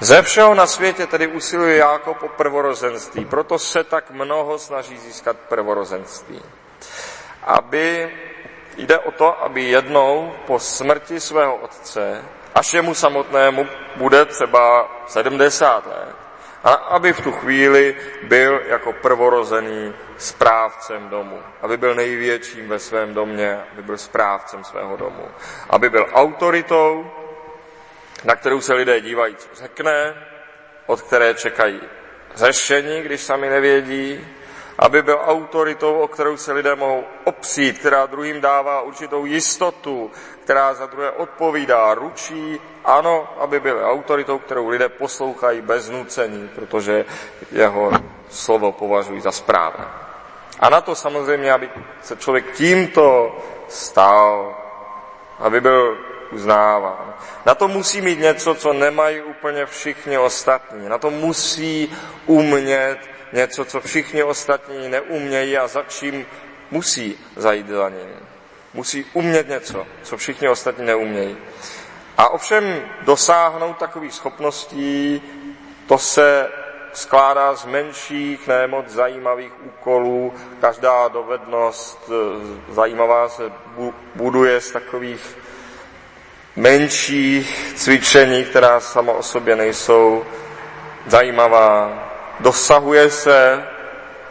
Ze 0.00 0.22
všeho 0.22 0.54
na 0.54 0.66
světě 0.66 1.06
tedy 1.06 1.26
usiluje 1.26 1.76
Jákob 1.76 2.22
o 2.22 2.28
prvorozenství, 2.28 3.24
proto 3.24 3.58
se 3.58 3.84
tak 3.84 4.10
mnoho 4.10 4.58
snaží 4.58 4.98
získat 4.98 5.36
prvorozenství. 5.48 6.42
Aby 7.42 8.14
jde 8.76 8.98
o 8.98 9.10
to, 9.10 9.42
aby 9.42 9.62
jednou 9.62 10.32
po 10.46 10.58
smrti 10.58 11.20
svého 11.20 11.56
otce 11.56 12.22
až 12.56 12.74
jemu 12.74 12.94
samotnému 12.94 13.68
bude 13.96 14.24
třeba 14.24 14.90
70 15.06 15.86
let. 15.86 16.16
A 16.64 16.72
aby 16.72 17.12
v 17.12 17.20
tu 17.20 17.32
chvíli 17.32 17.96
byl 18.22 18.60
jako 18.66 18.92
prvorozený 18.92 19.94
správcem 20.16 21.08
domu. 21.08 21.38
Aby 21.62 21.76
byl 21.76 21.94
největším 21.94 22.68
ve 22.68 22.78
svém 22.78 23.14
domě, 23.14 23.60
aby 23.72 23.82
byl 23.82 23.98
správcem 23.98 24.64
svého 24.64 24.96
domu. 24.96 25.28
Aby 25.70 25.90
byl 25.90 26.06
autoritou, 26.12 27.10
na 28.24 28.36
kterou 28.36 28.60
se 28.60 28.74
lidé 28.74 29.00
dívají, 29.00 29.36
co 29.36 29.48
řekne, 29.54 30.14
od 30.86 31.02
které 31.02 31.34
čekají 31.34 31.80
řešení, 32.34 33.02
když 33.02 33.20
sami 33.20 33.48
nevědí, 33.48 34.26
aby 34.78 35.02
byl 35.02 35.20
autoritou, 35.24 35.94
o 35.94 36.08
kterou 36.08 36.36
se 36.36 36.52
lidé 36.52 36.74
mohou 36.74 37.04
opřít, 37.24 37.78
která 37.78 38.06
druhým 38.06 38.40
dává 38.40 38.80
určitou 38.80 39.24
jistotu, 39.24 40.10
která 40.46 40.74
za 40.74 40.86
druhé 40.86 41.10
odpovídá, 41.10 41.94
ručí, 41.94 42.60
ano, 42.84 43.28
aby 43.38 43.60
byl 43.60 43.82
autoritou, 43.84 44.38
kterou 44.38 44.68
lidé 44.68 44.88
poslouchají 44.88 45.60
bez 45.60 45.90
nucení, 45.90 46.48
protože 46.54 47.04
jeho 47.52 47.90
slovo 48.30 48.72
považují 48.72 49.20
za 49.20 49.32
správné. 49.32 49.84
A 50.60 50.70
na 50.70 50.80
to 50.80 50.94
samozřejmě, 50.94 51.52
aby 51.52 51.70
se 52.02 52.16
člověk 52.16 52.52
tímto 52.52 53.38
stal, 53.68 54.54
aby 55.38 55.60
byl 55.60 55.98
uznáván. 56.30 57.14
Na 57.46 57.54
to 57.54 57.68
musí 57.68 58.00
mít 58.00 58.18
něco, 58.18 58.54
co 58.54 58.72
nemají 58.72 59.22
úplně 59.22 59.66
všichni 59.66 60.18
ostatní. 60.18 60.88
Na 60.88 60.98
to 60.98 61.10
musí 61.10 61.96
umět 62.26 62.98
něco, 63.32 63.64
co 63.64 63.80
všichni 63.80 64.22
ostatní 64.22 64.88
neumějí 64.88 65.58
a 65.58 65.66
za 65.66 65.82
čím 65.82 66.26
musí 66.70 67.18
zajít 67.36 67.68
za 67.68 67.88
ním. 67.88 68.35
Musí 68.76 69.04
umět 69.12 69.48
něco, 69.48 69.86
co 70.02 70.16
všichni 70.16 70.48
ostatní 70.48 70.86
neumějí. 70.86 71.36
A 72.18 72.28
ovšem 72.28 72.82
dosáhnout 73.02 73.76
takových 73.76 74.14
schopností, 74.14 75.22
to 75.88 75.98
se 75.98 76.48
skládá 76.92 77.54
z 77.54 77.64
menších, 77.64 78.48
ne 78.48 78.66
moc 78.66 78.88
zajímavých 78.88 79.52
úkolů. 79.64 80.34
Každá 80.60 81.08
dovednost 81.08 82.10
e, 82.10 82.72
zajímavá 82.74 83.28
se 83.28 83.52
buduje 84.14 84.60
z 84.60 84.70
takových 84.70 85.38
menších 86.56 87.72
cvičení, 87.76 88.44
která 88.44 88.80
sama 88.80 89.12
o 89.12 89.22
sobě 89.22 89.56
nejsou 89.56 90.24
zajímavá 91.06 92.02
dosahuje 92.40 93.10
se 93.10 93.64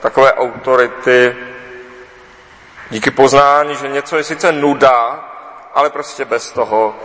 takové 0.02 0.34
autority 0.34 1.36
díky 2.90 3.12
poznání, 3.12 3.76
že 3.76 3.88
něco 3.88 4.18
je 4.18 4.24
sice 4.24 4.52
nuda, 4.52 5.30
ale 5.74 5.90
prostě 5.90 6.26
bez 6.26 6.52
toho 6.52 6.96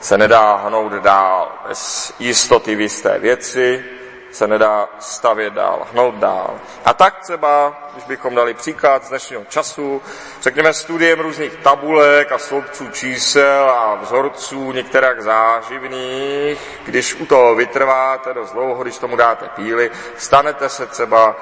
se 0.00 0.18
nedá 0.18 0.54
hnout 0.56 0.92
dál. 0.92 1.52
Bez 1.68 2.14
jistoty 2.18 2.74
v 2.74 2.80
jisté 2.80 3.18
věci 3.18 3.84
se 4.32 4.46
nedá 4.46 4.88
stavět 4.98 5.52
dál, 5.52 5.86
hnout 5.92 6.14
dál. 6.14 6.60
A 6.84 6.92
tak 6.94 7.20
třeba, 7.20 7.76
když 7.92 8.04
bychom 8.04 8.34
dali 8.34 8.54
příklad 8.54 9.04
z 9.04 9.08
dnešního 9.08 9.44
času, 9.44 10.02
řekněme 10.42 10.72
studiem 10.72 11.20
různých 11.20 11.56
tabulek 11.56 12.32
a 12.32 12.38
sloupců 12.38 12.88
čísel 12.88 13.70
a 13.70 13.94
vzorců 13.94 14.72
některak 14.72 15.22
záživných, 15.22 16.58
když 16.84 17.14
u 17.14 17.26
toho 17.26 17.54
vytrváte 17.54 18.34
dost 18.34 18.52
dlouho, 18.52 18.82
když 18.82 18.98
tomu 18.98 19.16
dáte 19.16 19.48
píly, 19.48 19.90
stanete 20.16 20.68
se 20.68 20.86
třeba 20.86 21.36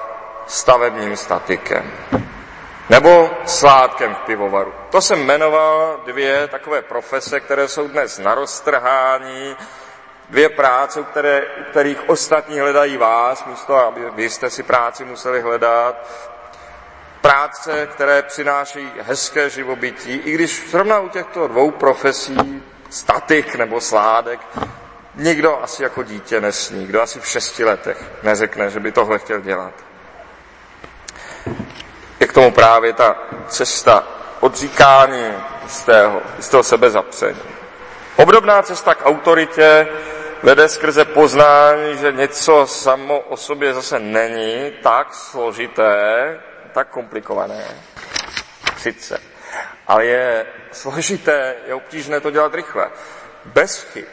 stavebním 0.46 1.16
statikem. 1.16 1.92
Nebo 2.90 3.30
sládkem 3.46 4.14
v 4.14 4.18
pivovaru. 4.18 4.74
To 4.90 5.00
jsem 5.00 5.26
jmenoval 5.26 6.00
dvě 6.06 6.48
takové 6.48 6.82
profese, 6.82 7.40
které 7.40 7.68
jsou 7.68 7.88
dnes 7.88 8.18
na 8.18 8.34
roztrhání, 8.34 9.56
dvě 10.30 10.48
práce, 10.48 11.02
které, 11.02 11.42
u 11.60 11.64
kterých 11.70 12.08
ostatní 12.08 12.60
hledají 12.60 12.96
vás, 12.96 13.44
místo 13.46 13.76
aby 13.76 14.10
vy 14.10 14.30
jste 14.30 14.50
si 14.50 14.62
práci 14.62 15.04
museli 15.04 15.40
hledat. 15.40 16.10
Práce, 17.20 17.88
které 17.92 18.22
přinášejí 18.22 18.92
hezké 19.00 19.50
živobytí, 19.50 20.14
i 20.14 20.32
když 20.32 20.70
zrovna 20.70 21.00
u 21.00 21.08
těchto 21.08 21.48
dvou 21.48 21.70
profesí, 21.70 22.62
statik 22.90 23.54
nebo 23.54 23.80
sládek, 23.80 24.40
nikdo 25.14 25.62
asi 25.62 25.82
jako 25.82 26.02
dítě 26.02 26.40
nesní, 26.40 26.86
kdo 26.86 27.02
asi 27.02 27.20
v 27.20 27.26
šesti 27.26 27.64
letech 27.64 28.04
neřekne, 28.22 28.70
že 28.70 28.80
by 28.80 28.92
tohle 28.92 29.18
chtěl 29.18 29.40
dělat. 29.40 29.72
Tomu 32.36 32.50
právě 32.50 32.92
ta 32.92 33.16
cesta 33.48 34.04
odříkání 34.40 35.32
z 35.66 35.82
tého, 35.82 36.22
z 36.38 36.48
toho 36.48 36.62
sebezapření. 36.62 37.42
Obdobná 38.16 38.62
cesta 38.62 38.94
k 38.94 39.06
autoritě 39.06 39.88
vede 40.42 40.68
skrze 40.68 41.04
poznání, 41.04 41.96
že 41.96 42.12
něco 42.12 42.66
samo 42.66 43.18
o 43.18 43.36
sobě 43.36 43.74
zase 43.74 43.98
není 43.98 44.72
tak 44.82 45.14
složité, 45.14 46.40
tak 46.72 46.88
komplikované. 46.88 47.64
Sice. 48.76 49.20
Ale 49.86 50.04
je 50.06 50.46
složité, 50.72 51.54
je 51.66 51.74
obtížné 51.74 52.20
to 52.20 52.30
dělat 52.30 52.54
rychle. 52.54 52.90
Bez 53.44 53.82
chyb, 53.82 54.06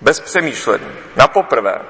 bez 0.00 0.20
přemýšlení, 0.20 0.96
na 1.16 1.28
poprvé. 1.28 1.80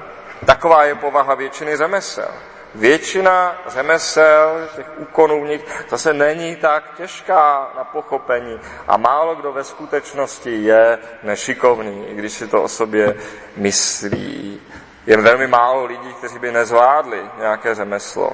Taková 0.45 0.83
je 0.83 0.95
povaha 0.95 1.35
většiny 1.35 1.77
řemesel. 1.77 2.31
Většina 2.75 3.61
řemesel, 3.67 4.69
těch 4.75 4.85
úkonů 4.97 5.43
v 5.43 5.47
nich, 5.47 5.85
zase 5.89 6.13
není 6.13 6.55
tak 6.55 6.97
těžká 6.97 7.71
na 7.77 7.83
pochopení 7.83 8.59
a 8.87 8.97
málo 8.97 9.35
kdo 9.35 9.51
ve 9.51 9.63
skutečnosti 9.63 10.63
je 10.63 10.99
nešikovný, 11.23 12.07
i 12.09 12.15
když 12.15 12.33
si 12.33 12.47
to 12.47 12.63
o 12.63 12.67
sobě 12.67 13.15
myslí. 13.57 14.61
Je 15.05 15.17
velmi 15.17 15.47
málo 15.47 15.85
lidí, 15.85 16.13
kteří 16.13 16.39
by 16.39 16.51
nezvládli 16.51 17.21
nějaké 17.37 17.75
řemeslo. 17.75 18.31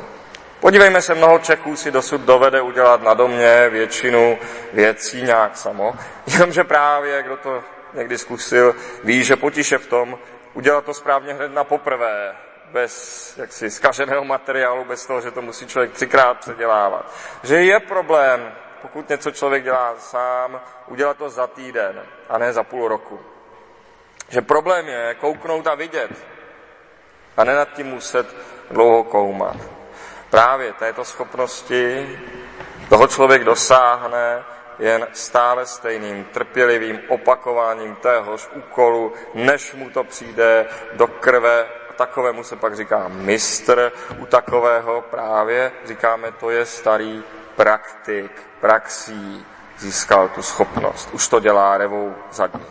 Podívejme 0.59 1.01
se, 1.01 1.15
mnoho 1.15 1.39
Čechů 1.39 1.75
si 1.75 1.91
dosud 1.91 2.21
dovede 2.21 2.61
udělat 2.61 3.03
na 3.03 3.13
domě 3.13 3.69
většinu 3.69 4.37
věcí 4.73 5.21
nějak 5.21 5.57
samo, 5.57 5.93
jenomže 6.27 6.63
právě, 6.63 7.23
kdo 7.23 7.37
to 7.37 7.63
někdy 7.93 8.17
zkusil, 8.17 8.75
ví, 9.03 9.23
že 9.23 9.35
potiše 9.35 9.77
v 9.77 9.87
tom 9.87 10.19
udělat 10.53 10.85
to 10.85 10.93
správně 10.93 11.33
hned 11.33 11.51
na 11.53 11.63
poprvé, 11.63 12.35
bez 12.71 13.37
jaksi 13.37 13.69
zkaženého 13.69 14.23
materiálu, 14.23 14.85
bez 14.85 15.05
toho, 15.05 15.21
že 15.21 15.31
to 15.31 15.41
musí 15.41 15.67
člověk 15.67 15.91
třikrát 15.91 16.39
předělávat. 16.39 17.13
Že 17.43 17.63
je 17.63 17.79
problém, 17.79 18.51
pokud 18.81 19.09
něco 19.09 19.31
člověk 19.31 19.63
dělá 19.63 19.95
sám, 19.97 20.61
udělat 20.87 21.17
to 21.17 21.29
za 21.29 21.47
týden 21.47 22.03
a 22.29 22.37
ne 22.37 22.53
za 22.53 22.63
půl 22.63 22.87
roku. 22.87 23.19
Že 24.29 24.41
problém 24.41 24.87
je 24.87 25.15
kouknout 25.19 25.67
a 25.67 25.75
vidět 25.75 26.11
a 27.37 27.43
ne 27.43 27.55
nad 27.55 27.73
tím 27.73 27.87
muset 27.87 28.35
dlouho 28.71 29.03
koumat. 29.03 29.57
Právě 30.29 30.73
této 30.73 31.05
schopnosti 31.05 32.19
toho 32.89 33.07
člověk 33.07 33.43
dosáhne 33.43 34.43
jen 34.79 35.07
stále 35.13 35.65
stejným 35.65 36.25
trpělivým 36.25 37.01
opakováním 37.07 37.95
téhož 37.95 38.49
úkolu, 38.53 39.13
než 39.33 39.73
mu 39.73 39.89
to 39.89 40.03
přijde 40.03 40.67
do 40.93 41.07
krve 41.07 41.80
takovému 41.91 42.43
se 42.43 42.55
pak 42.55 42.75
říká 42.75 43.07
mistr, 43.07 43.91
u 44.17 44.25
takového 44.25 45.01
právě 45.01 45.71
říkáme, 45.85 46.31
to 46.31 46.49
je 46.49 46.65
starý 46.65 47.23
praktik, 47.55 48.31
praxí 48.59 49.45
získal 49.77 50.29
tu 50.29 50.41
schopnost. 50.41 51.09
Už 51.11 51.27
to 51.27 51.39
dělá 51.39 51.77
revou 51.77 52.15
zadní. 52.31 52.65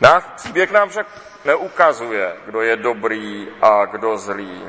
Náš 0.00 0.24
příběh 0.36 0.70
nám 0.70 0.88
však 0.88 1.06
neukazuje, 1.44 2.36
kdo 2.46 2.62
je 2.62 2.76
dobrý 2.76 3.48
a 3.62 3.84
kdo 3.84 4.18
zlý. 4.18 4.62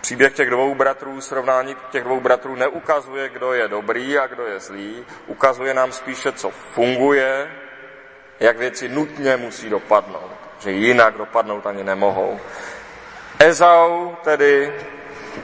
Příběh 0.00 0.32
těch 0.32 0.50
dvou 0.50 0.74
bratrů, 0.74 1.20
srovnání 1.20 1.76
těch 1.90 2.04
dvou 2.04 2.20
bratrů 2.20 2.56
neukazuje, 2.56 3.28
kdo 3.28 3.52
je 3.52 3.68
dobrý 3.68 4.18
a 4.18 4.26
kdo 4.26 4.46
je 4.46 4.60
zlý. 4.60 5.06
Ukazuje 5.26 5.74
nám 5.74 5.92
spíše, 5.92 6.32
co 6.32 6.50
funguje, 6.50 7.52
jak 8.40 8.58
věci 8.58 8.88
nutně 8.88 9.36
musí 9.36 9.70
dopadnout 9.70 10.37
že 10.58 10.70
jinak 10.70 11.18
dopadnout 11.18 11.66
ani 11.66 11.84
nemohou. 11.84 12.40
Ezau 13.38 14.14
tedy 14.24 14.72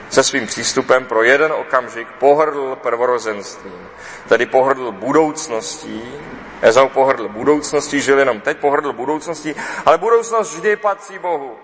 se 0.09 0.23
svým 0.23 0.47
přístupem 0.47 1.05
pro 1.05 1.23
jeden 1.23 1.51
okamžik 1.51 2.07
pohrdl 2.19 2.75
prvorozenstvím, 2.75 3.89
tedy 4.29 4.45
pohrdl 4.45 4.91
budoucností. 4.91 6.03
Ezau 6.61 6.89
pohrdl 6.89 7.27
budoucností, 7.29 8.01
žil 8.01 8.19
jenom 8.19 8.41
teď, 8.41 8.57
pohrdl 8.57 8.93
budoucností, 8.93 9.55
ale 9.85 9.97
budoucnost 9.97 10.53
vždy 10.53 10.75
patří 10.75 11.19
Bohu. 11.19 11.55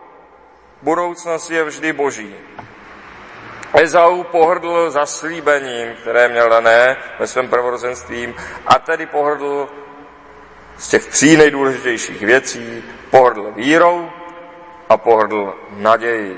Budoucnost 0.82 1.50
je 1.50 1.64
vždy 1.64 1.94
boží. 1.94 2.36
Ezau 3.74 4.24
pohrdl 4.24 4.92
zaslíbením, 4.92 5.96
které 6.02 6.28
měl 6.28 6.50
dané 6.50 6.98
ve 7.20 7.28
svém 7.28 7.48
prvorozenstvím, 7.48 8.36
a 8.68 8.80
tedy 8.80 9.06
pohrdl 9.06 9.70
z 10.78 10.88
těch 10.88 11.06
tří 11.06 11.38
nejdůležitějších 11.38 12.22
věcí 12.22 12.84
pohrdl 13.12 13.52
vírou 13.56 14.10
a 14.90 14.98
pohrdl 14.98 15.56
nadějí. 15.70 16.38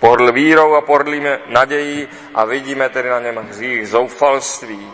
Pohrdl 0.00 0.32
vírou 0.32 0.74
a 0.74 0.80
pohrdlíme 0.80 1.38
nadějí 1.46 2.08
a 2.34 2.44
vidíme 2.44 2.88
tedy 2.88 3.08
na 3.08 3.20
něm 3.20 3.36
hřích 3.36 3.88
zoufalství. 3.88 4.92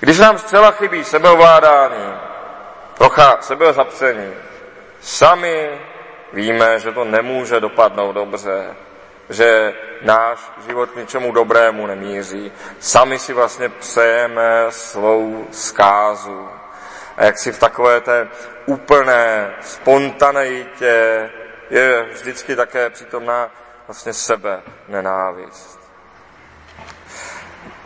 Když 0.00 0.18
nám 0.18 0.38
zcela 0.38 0.70
chybí 0.70 1.04
sebeovládání, 1.04 2.14
trocha 2.94 3.38
sebezapření, 3.40 4.32
sami 5.00 5.70
víme, 6.32 6.78
že 6.78 6.92
to 6.92 7.04
nemůže 7.04 7.60
dopadnout 7.60 8.12
dobře, 8.12 8.76
že 9.28 9.74
náš 10.02 10.38
život 10.66 10.90
k 10.90 10.96
ničemu 10.96 11.32
dobrému 11.32 11.86
nemíří. 11.86 12.52
Sami 12.78 13.18
si 13.18 13.32
vlastně 13.32 13.68
přejeme 13.68 14.66
svou 14.68 15.46
zkázu. 15.50 16.48
A 17.20 17.24
jak 17.24 17.38
si 17.38 17.52
v 17.52 17.58
takové 17.58 18.00
té 18.00 18.28
úplné 18.66 19.54
spontaneitě 19.60 21.30
je 21.70 22.02
vždycky 22.12 22.56
také 22.56 22.90
přítomná 22.90 23.50
vlastně 23.86 24.12
sebe 24.12 24.62
nenávist. 24.88 25.80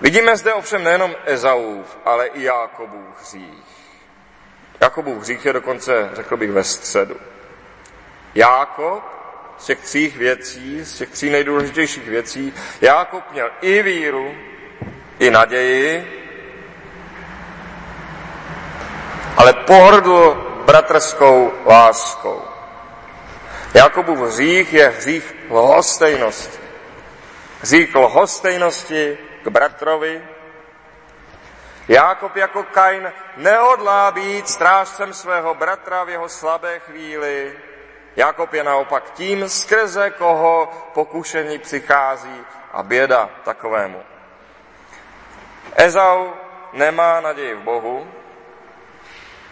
Vidíme 0.01 0.37
zde 0.37 0.53
ovšem 0.53 0.85
nejenom 0.85 1.15
Ezaův, 1.25 1.99
ale 2.05 2.27
i 2.27 2.43
Jákobův 2.43 3.21
hřích. 3.21 3.65
Jakobův 4.81 5.23
hřích 5.23 5.45
je 5.45 5.53
dokonce, 5.53 6.11
řekl 6.13 6.37
bych, 6.37 6.53
ve 6.53 6.65
středu. 6.65 7.17
Jákob 8.35 9.03
z 9.59 9.65
těch 9.65 9.81
tří 9.81 10.09
věcí, 10.09 10.85
z 10.85 10.99
těch 10.99 11.11
tří 11.11 11.31
nejdůležitějších 11.31 12.09
věcí, 12.09 12.55
Jákob 12.81 13.33
měl 13.33 13.51
i 13.61 13.83
víru, 13.83 14.35
i 15.19 15.31
naději, 15.31 16.24
ale 19.37 19.53
pohrdl 19.53 20.35
bratrskou 20.67 21.53
láskou. 21.67 22.43
Jakobův 23.75 24.19
hřích 24.19 24.73
je 24.73 24.89
hřích 24.89 25.35
lhostejnosti. 25.51 26.59
Hřích 27.61 27.95
lhostejnosti 27.95 29.19
k 29.43 29.49
bratrovi. 29.49 30.25
Jákob 31.89 32.37
jako 32.37 32.63
Kain 32.63 33.13
nehodlá 33.37 34.11
být 34.11 34.49
strážcem 34.49 35.13
svého 35.13 35.55
bratra 35.55 36.05
v 36.05 36.09
jeho 36.09 36.29
slabé 36.29 36.79
chvíli. 36.79 37.53
Jakob 38.17 38.55
je 38.55 38.65
naopak 38.65 39.11
tím, 39.11 39.49
skrze 39.49 40.11
koho 40.11 40.73
pokušení 40.95 41.59
přichází 41.59 42.45
a 42.73 42.83
běda 42.83 43.31
takovému. 43.45 44.03
Ezau 45.77 46.33
nemá 46.73 47.21
naději 47.21 47.55
v 47.55 47.61
Bohu, 47.61 48.09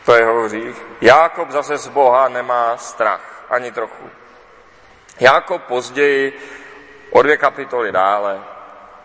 to 0.04 0.14
je 0.14 0.20
jeho 0.20 0.42
hřích. 0.42 0.82
Jákob 1.00 1.50
zase 1.50 1.76
z 1.76 1.88
Boha 1.88 2.28
nemá 2.28 2.76
strach, 2.76 3.44
ani 3.50 3.72
trochu. 3.72 4.10
Jákob 5.20 5.62
později, 5.62 6.38
o 7.10 7.22
dvě 7.22 7.36
kapitoly 7.36 7.92
dále, 7.92 8.40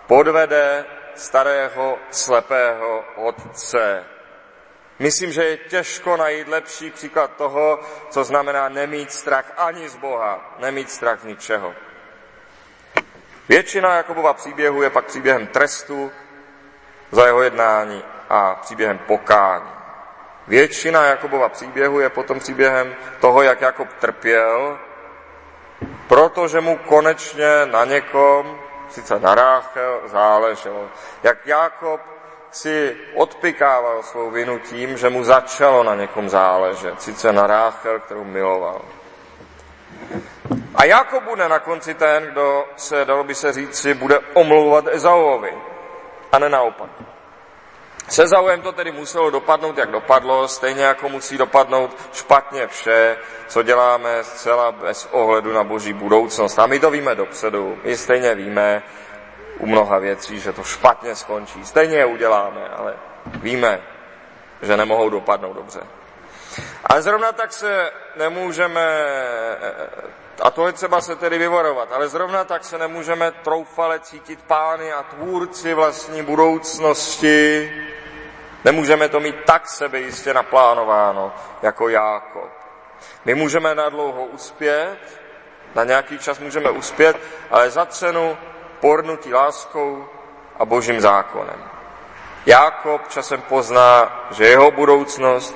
podvede 0.08 0.86
starého 1.16 1.98
slepého 2.12 3.04
otce. 3.16 4.04
Myslím, 5.00 5.32
že 5.32 5.44
je 5.44 5.58
těžko 5.58 6.18
najít 6.18 6.48
lepší 6.48 6.92
příklad 6.92 7.32
toho, 7.38 7.80
co 8.10 8.24
znamená 8.24 8.70
nemít 8.70 9.12
strach 9.12 9.54
ani 9.58 9.90
z 9.90 9.96
Boha, 9.96 10.56
nemít 10.60 10.92
strach 10.92 11.24
ničeho. 11.24 11.74
Většina 13.50 13.96
Jakobova 13.96 14.34
příběhu 14.34 14.82
je 14.82 14.90
pak 14.90 15.06
příběhem 15.06 15.48
trestu 15.48 16.12
za 17.12 17.26
jeho 17.26 17.42
jednání 17.42 18.04
a 18.30 18.56
příběhem 18.56 18.98
pokání. 18.98 19.77
Většina 20.48 21.06
Jakobova 21.06 21.50
příběhu 21.50 22.00
je 22.00 22.10
potom 22.10 22.40
příběhem 22.40 22.96
toho, 23.20 23.42
jak 23.42 23.62
Jakob 23.62 23.88
trpěl, 23.94 24.78
protože 26.08 26.62
mu 26.62 26.78
konečně 26.78 27.66
na 27.66 27.86
někom, 27.86 28.60
sice 28.90 29.20
na 29.20 29.36
Ráchel, 29.36 30.02
záleželo. 30.06 30.88
Jak 31.24 31.48
Jakob 31.48 32.02
si 32.52 32.98
odpikával 33.14 34.04
svou 34.04 34.32
vinu 34.32 34.60
tím, 34.60 34.98
že 34.98 35.10
mu 35.10 35.24
začalo 35.24 35.84
na 35.84 35.96
někom 35.96 36.30
záležet, 36.30 37.02
sice 37.02 37.34
na 37.34 37.48
Ráchel, 37.48 38.00
kterou 38.00 38.24
miloval. 38.24 38.82
A 40.76 40.86
Jakob 40.86 41.24
bude 41.24 41.50
na 41.50 41.60
konci 41.60 41.94
ten, 41.94 42.24
kdo 42.24 42.66
se, 42.76 43.06
dalo 43.06 43.24
by 43.24 43.36
se 43.36 43.54
říci, 43.54 43.94
bude 43.94 44.20
omlouvat 44.34 44.86
Ezauovi, 44.88 45.54
a 46.32 46.40
ne 46.40 46.50
naopak. 46.50 46.90
Se 48.10 48.28
Zauem 48.28 48.62
to 48.62 48.72
tedy 48.72 48.92
muselo 48.92 49.30
dopadnout, 49.30 49.78
jak 49.78 49.92
dopadlo, 49.92 50.48
stejně 50.48 50.84
jako 50.84 51.10
musí 51.10 51.38
dopadnout 51.38 51.98
špatně 52.14 52.68
vše, 52.68 53.18
co 53.48 53.64
děláme 53.64 54.24
zcela 54.24 54.72
bez 54.72 55.08
ohledu 55.12 55.54
na 55.54 55.64
boží 55.64 55.94
budoucnost. 55.94 56.60
A 56.60 56.68
my 56.68 56.80
to 56.80 56.92
víme 56.92 57.16
dopředu. 57.16 57.78
My 57.84 57.98
stejně 57.98 58.36
víme 58.36 58.84
u 59.60 59.66
mnoha 59.66 60.00
věcí, 60.00 60.40
že 60.40 60.54
to 60.54 60.64
špatně 60.64 61.16
skončí. 61.16 61.66
Stejně 61.66 61.98
je 61.98 62.06
uděláme, 62.06 62.70
ale 62.70 62.96
víme, 63.26 63.82
že 64.62 64.78
nemohou 64.78 65.10
dopadnout 65.10 65.54
dobře. 65.54 65.80
Ale 66.86 67.02
zrovna 67.02 67.32
tak 67.32 67.54
se 67.54 67.92
nemůžeme, 68.16 69.06
a 70.42 70.52
to 70.52 70.68
je 70.68 70.74
třeba 70.74 71.02
se 71.02 71.16
tedy 71.16 71.38
vyvarovat, 71.38 71.92
ale 71.92 72.08
zrovna 72.08 72.44
tak 72.44 72.64
se 72.64 72.78
nemůžeme 72.78 73.32
troufale 73.32 74.00
cítit 74.00 74.40
pány 74.48 74.94
a 74.94 75.04
tvůrci 75.04 75.74
vlastní 75.74 76.24
budoucnosti, 76.24 77.72
Nemůžeme 78.68 79.10
to 79.10 79.20
mít 79.20 79.36
tak 79.46 79.70
sebejistě 79.70 80.34
naplánováno 80.34 81.34
jako 81.62 81.90
Jákob. 81.90 82.50
My 83.26 83.36
můžeme 83.36 83.76
na 83.76 83.90
dlouho 83.90 84.26
uspět, 84.26 84.98
na 85.76 85.84
nějaký 85.84 86.20
čas 86.20 86.40
můžeme 86.40 86.70
uspět, 86.70 87.18
ale 87.52 87.70
za 87.70 87.86
cenu 87.86 88.38
pornutí 88.80 89.34
láskou 89.34 90.06
a 90.60 90.66
božím 90.66 91.02
zákonem. 91.02 91.64
Jákob 92.46 93.08
časem 93.08 93.42
pozná, 93.42 94.26
že 94.32 94.48
jeho 94.48 94.72
budoucnost, 94.72 95.56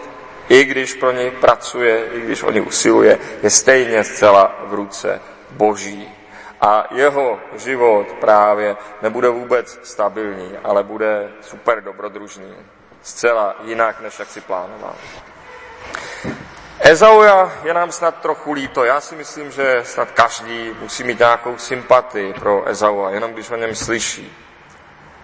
i 0.51 0.63
když 0.63 0.93
pro 0.93 1.11
něj 1.11 1.31
pracuje, 1.31 2.05
i 2.05 2.21
když 2.21 2.43
o 2.43 2.51
ní 2.51 2.61
usiluje, 2.61 3.19
je 3.43 3.49
stejně 3.49 4.03
zcela 4.03 4.55
v 4.63 4.73
ruce 4.73 5.21
boží. 5.51 6.11
A 6.61 6.87
jeho 6.91 7.39
život 7.55 8.07
právě 8.19 8.75
nebude 9.01 9.29
vůbec 9.29 9.79
stabilní, 9.83 10.57
ale 10.63 10.83
bude 10.83 11.29
super 11.41 11.83
dobrodružný 11.83 12.55
zcela 13.01 13.55
jinak, 13.63 14.01
než 14.01 14.19
jak 14.19 14.27
si 14.27 14.41
plánoval. 14.41 14.95
Ezauja 16.79 17.51
je 17.63 17.73
nám 17.73 17.91
snad 17.91 18.21
trochu 18.21 18.53
líto. 18.53 18.83
Já 18.83 19.01
si 19.01 19.15
myslím, 19.15 19.51
že 19.51 19.81
snad 19.83 20.11
každý 20.11 20.75
musí 20.79 21.03
mít 21.03 21.19
nějakou 21.19 21.57
sympatii 21.57 22.33
pro 22.33 22.67
Ezaua, 22.67 23.09
jenom 23.09 23.33
když 23.33 23.51
o 23.51 23.55
něm 23.55 23.75
slyší. 23.75 24.37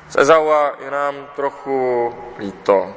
Z 0.10 0.18
Ezaua 0.18 0.72
je 0.80 0.92
nám 0.92 1.16
trochu 1.36 2.16
líto. 2.40 2.96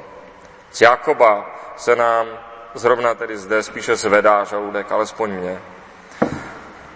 Z 0.71 0.81
Jakoba 0.81 1.60
se 1.81 1.95
nám 1.95 2.27
zrovna 2.73 3.13
tedy 3.13 3.37
zde 3.37 3.63
spíše 3.63 3.95
zvedá 3.95 4.43
žaludek, 4.43 4.91
alespoň 4.91 5.31
mě. 5.31 5.61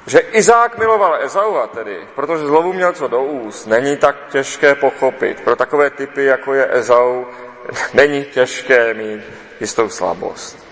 Že 0.08 0.20
Izák 0.20 0.78
miloval 0.78 1.18
Ezaua 1.24 1.68
tedy, 1.68 2.08
protože 2.16 2.46
zlovu 2.46 2.74
měl 2.74 2.94
co 2.94 3.08
do 3.08 3.24
úst, 3.24 3.66
není 3.66 3.98
tak 3.98 4.16
těžké 4.30 4.76
pochopit. 4.76 5.42
Pro 5.42 5.56
takové 5.56 5.90
typy, 5.90 6.26
jako 6.26 6.54
je 6.54 6.68
Ezau, 6.72 7.26
není 7.94 8.26
těžké 8.26 8.94
mít 8.94 9.22
jistou 9.60 9.90
slabost. 9.90 10.66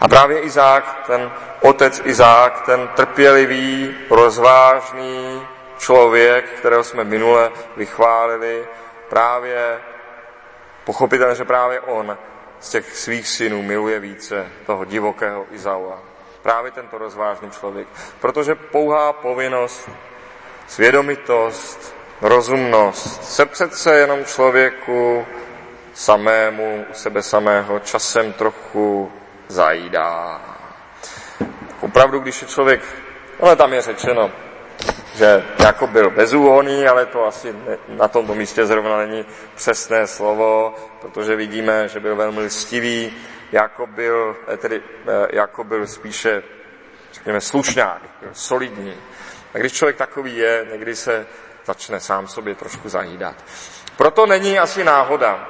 A 0.00 0.08
právě 0.08 0.40
Izák, 0.40 1.06
ten 1.06 1.30
otec 1.60 2.00
Izák, 2.04 2.66
ten 2.66 2.88
trpělivý, 2.88 3.96
rozvážný 4.10 5.42
člověk, 5.78 6.44
kterého 6.44 6.84
jsme 6.84 7.04
minule 7.04 7.50
vychválili, 7.76 8.68
právě 9.08 9.80
pochopitelně, 10.84 11.34
že 11.34 11.44
právě 11.44 11.80
on 11.80 12.18
z 12.62 12.70
těch 12.70 12.96
svých 12.96 13.28
synů 13.28 13.62
miluje 13.62 14.00
více 14.00 14.46
toho 14.66 14.84
divokého 14.84 15.46
Izaua. 15.50 16.02
Právě 16.42 16.70
tento 16.70 16.98
rozvážný 16.98 17.50
člověk. 17.50 17.88
Protože 18.20 18.54
pouhá 18.54 19.12
povinnost, 19.12 19.90
svědomitost, 20.66 21.94
rozumnost 22.20 23.24
se 23.24 23.46
přece 23.46 23.94
jenom 23.98 24.24
člověku 24.24 25.26
samému, 25.94 26.86
u 26.90 26.94
sebe 26.94 27.22
samého 27.22 27.78
časem 27.78 28.32
trochu 28.32 29.12
zajídá. 29.48 30.40
Opravdu, 31.80 32.18
když 32.18 32.42
je 32.42 32.48
člověk, 32.48 32.82
ale 33.40 33.56
tam 33.56 33.72
je 33.72 33.82
řečeno, 33.82 34.30
že 35.14 35.44
jako 35.58 35.86
byl 35.86 36.10
bezúhonný, 36.10 36.86
ale 36.86 37.06
to 37.06 37.26
asi 37.26 37.54
na 37.88 38.08
tomto 38.08 38.34
místě 38.34 38.66
zrovna 38.66 38.96
není 38.96 39.24
přesné 39.54 40.06
slovo, 40.06 40.74
protože 41.00 41.36
vidíme, 41.36 41.88
že 41.88 42.00
byl 42.00 42.16
velmi 42.16 42.40
lstivý, 42.40 43.12
jako 43.52 43.86
byl, 43.86 44.36
eh, 44.48 44.56
tedy, 44.56 44.82
jako 45.32 45.64
byl 45.64 45.86
spíše, 45.86 46.42
řekněme, 47.12 47.40
slušňák, 47.40 48.02
solidní. 48.32 48.94
A 49.54 49.58
když 49.58 49.72
člověk 49.72 49.96
takový 49.96 50.36
je, 50.36 50.66
někdy 50.72 50.96
se 50.96 51.26
začne 51.64 52.00
sám 52.00 52.28
sobě 52.28 52.54
trošku 52.54 52.88
zajídat. 52.88 53.44
Proto 53.96 54.26
není 54.26 54.58
asi 54.58 54.84
náhoda, 54.84 55.48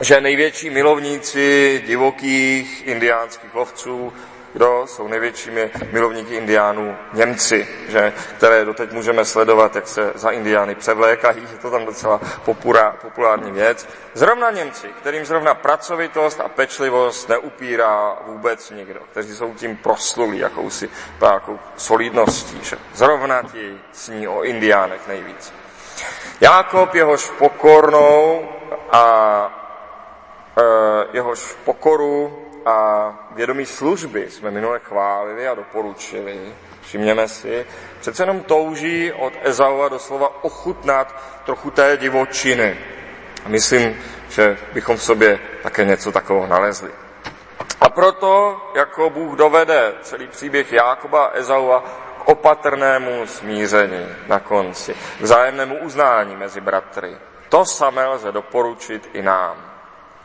že 0.00 0.20
největší 0.20 0.70
milovníci 0.70 1.82
divokých 1.86 2.86
indiánských 2.86 3.54
lovců, 3.54 4.12
kdo 4.52 4.86
jsou 4.86 5.08
největšími 5.08 5.70
milovníky 5.92 6.34
indiánů? 6.34 6.96
Němci, 7.12 7.68
že, 7.88 8.12
které 8.36 8.64
doteď 8.64 8.92
můžeme 8.92 9.24
sledovat, 9.24 9.76
jak 9.76 9.88
se 9.88 10.12
za 10.14 10.30
indiány 10.30 10.74
převlékají, 10.74 11.42
je 11.52 11.58
to 11.58 11.70
tam 11.70 11.84
docela 11.84 12.20
popura, 12.44 12.96
populární 13.02 13.52
věc. 13.52 13.88
Zrovna 14.14 14.50
Němci, 14.50 14.88
kterým 14.88 15.24
zrovna 15.24 15.54
pracovitost 15.54 16.40
a 16.40 16.48
pečlivost 16.48 17.28
neupírá 17.28 18.16
vůbec 18.26 18.70
nikdo, 18.70 19.00
kteří 19.10 19.34
jsou 19.34 19.54
tím 19.54 19.76
proslulí 19.76 20.38
jakousi 20.38 20.90
jakou 21.22 21.58
solidností, 21.76 22.58
že 22.62 22.76
zrovna 22.94 23.42
ti 23.42 23.78
sní 23.92 24.28
o 24.28 24.42
indiánech 24.42 25.08
nejvíc. 25.08 25.52
Jákob 26.40 26.94
jehož 26.94 27.30
pokornou 27.30 28.48
a 28.92 29.56
Eh, 30.60 31.06
jehož 31.12 31.56
pokoru 31.64 32.39
a 32.66 33.14
vědomí 33.30 33.66
služby 33.66 34.30
jsme 34.30 34.50
minule 34.50 34.78
chválili 34.78 35.48
a 35.48 35.54
doporučili, 35.54 36.54
všimněme 36.82 37.28
si, 37.28 37.66
přece 38.00 38.22
jenom 38.22 38.40
touží 38.40 39.12
od 39.12 39.32
Ezaua 39.42 39.88
doslova 39.88 40.44
ochutnat 40.44 41.22
trochu 41.44 41.70
té 41.70 41.96
divočiny. 41.96 42.78
Myslím, 43.46 43.96
že 44.28 44.58
bychom 44.72 44.96
v 44.96 45.02
sobě 45.02 45.38
také 45.62 45.84
něco 45.84 46.12
takového 46.12 46.46
nalezli. 46.46 46.90
A 47.80 47.88
proto, 47.88 48.60
jako 48.74 49.10
Bůh 49.10 49.36
dovede 49.38 49.94
celý 50.02 50.26
příběh 50.26 50.72
Jákoba 50.72 51.24
a 51.24 51.36
Ezaua 51.36 51.84
k 52.18 52.28
opatrnému 52.28 53.26
smíření 53.26 54.06
na 54.28 54.40
konci, 54.40 54.94
k 54.94 55.20
vzájemnému 55.20 55.78
uznání 55.78 56.36
mezi 56.36 56.60
bratry. 56.60 57.16
To 57.48 57.64
samé 57.64 58.06
lze 58.06 58.32
doporučit 58.32 59.10
i 59.12 59.22
nám. 59.22 59.69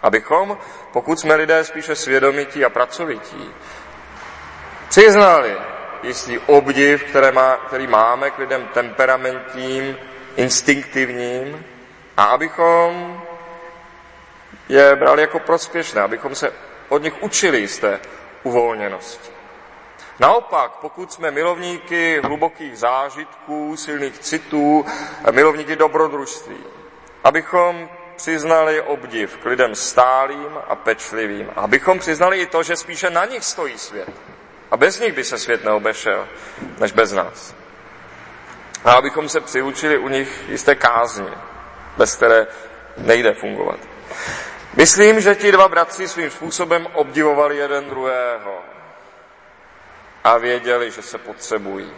Abychom, 0.05 0.57
pokud 0.93 1.19
jsme 1.19 1.35
lidé 1.35 1.63
spíše 1.63 1.95
svědomití 1.95 2.65
a 2.65 2.69
pracovití, 2.69 3.49
přiznali 4.89 5.57
jistý 6.03 6.39
obdiv, 6.39 7.03
které 7.03 7.31
má, 7.31 7.57
který 7.57 7.87
máme 7.87 8.31
k 8.31 8.37
lidem 8.37 8.67
temperamentním, 8.73 9.97
instinktivním, 10.35 11.65
a 12.17 12.23
abychom 12.23 13.21
je 14.69 14.95
brali 14.95 15.21
jako 15.21 15.39
prospěšné, 15.39 16.01
abychom 16.01 16.35
se 16.35 16.53
od 16.89 17.03
nich 17.03 17.23
učili 17.23 17.59
jisté 17.59 17.99
uvolněnosti. 18.43 19.31
Naopak, 20.19 20.71
pokud 20.71 21.13
jsme 21.13 21.31
milovníky 21.31 22.21
hlubokých 22.23 22.77
zážitků, 22.77 23.77
silných 23.77 24.19
citů, 24.19 24.85
milovníky 25.31 25.75
dobrodružství, 25.75 26.57
abychom 27.23 27.89
přiznali 28.15 28.81
obdiv 28.81 29.37
k 29.37 29.45
lidem 29.45 29.75
stálým 29.75 30.57
a 30.67 30.75
pečlivým. 30.75 31.51
Abychom 31.55 31.99
přiznali 31.99 32.37
i 32.37 32.45
to, 32.45 32.63
že 32.63 32.75
spíše 32.75 33.09
na 33.09 33.25
nich 33.25 33.43
stojí 33.43 33.77
svět. 33.77 34.09
A 34.71 34.77
bez 34.77 34.99
nich 34.99 35.13
by 35.13 35.23
se 35.23 35.37
svět 35.37 35.63
neobešel, 35.63 36.27
než 36.77 36.91
bez 36.91 37.11
nás. 37.11 37.55
A 38.85 38.93
abychom 38.93 39.29
se 39.29 39.39
přiučili 39.41 39.97
u 39.97 40.07
nich 40.07 40.49
jisté 40.49 40.75
kázně, 40.75 41.31
bez 41.97 42.15
které 42.15 42.47
nejde 42.97 43.33
fungovat. 43.33 43.79
Myslím, 44.75 45.21
že 45.21 45.35
ti 45.35 45.51
dva 45.51 45.67
bratři 45.67 46.07
svým 46.07 46.29
způsobem 46.29 46.87
obdivovali 46.93 47.57
jeden 47.57 47.89
druhého 47.89 48.61
a 50.23 50.37
věděli, 50.37 50.91
že 50.91 51.01
se 51.01 51.17
potřebují. 51.17 51.91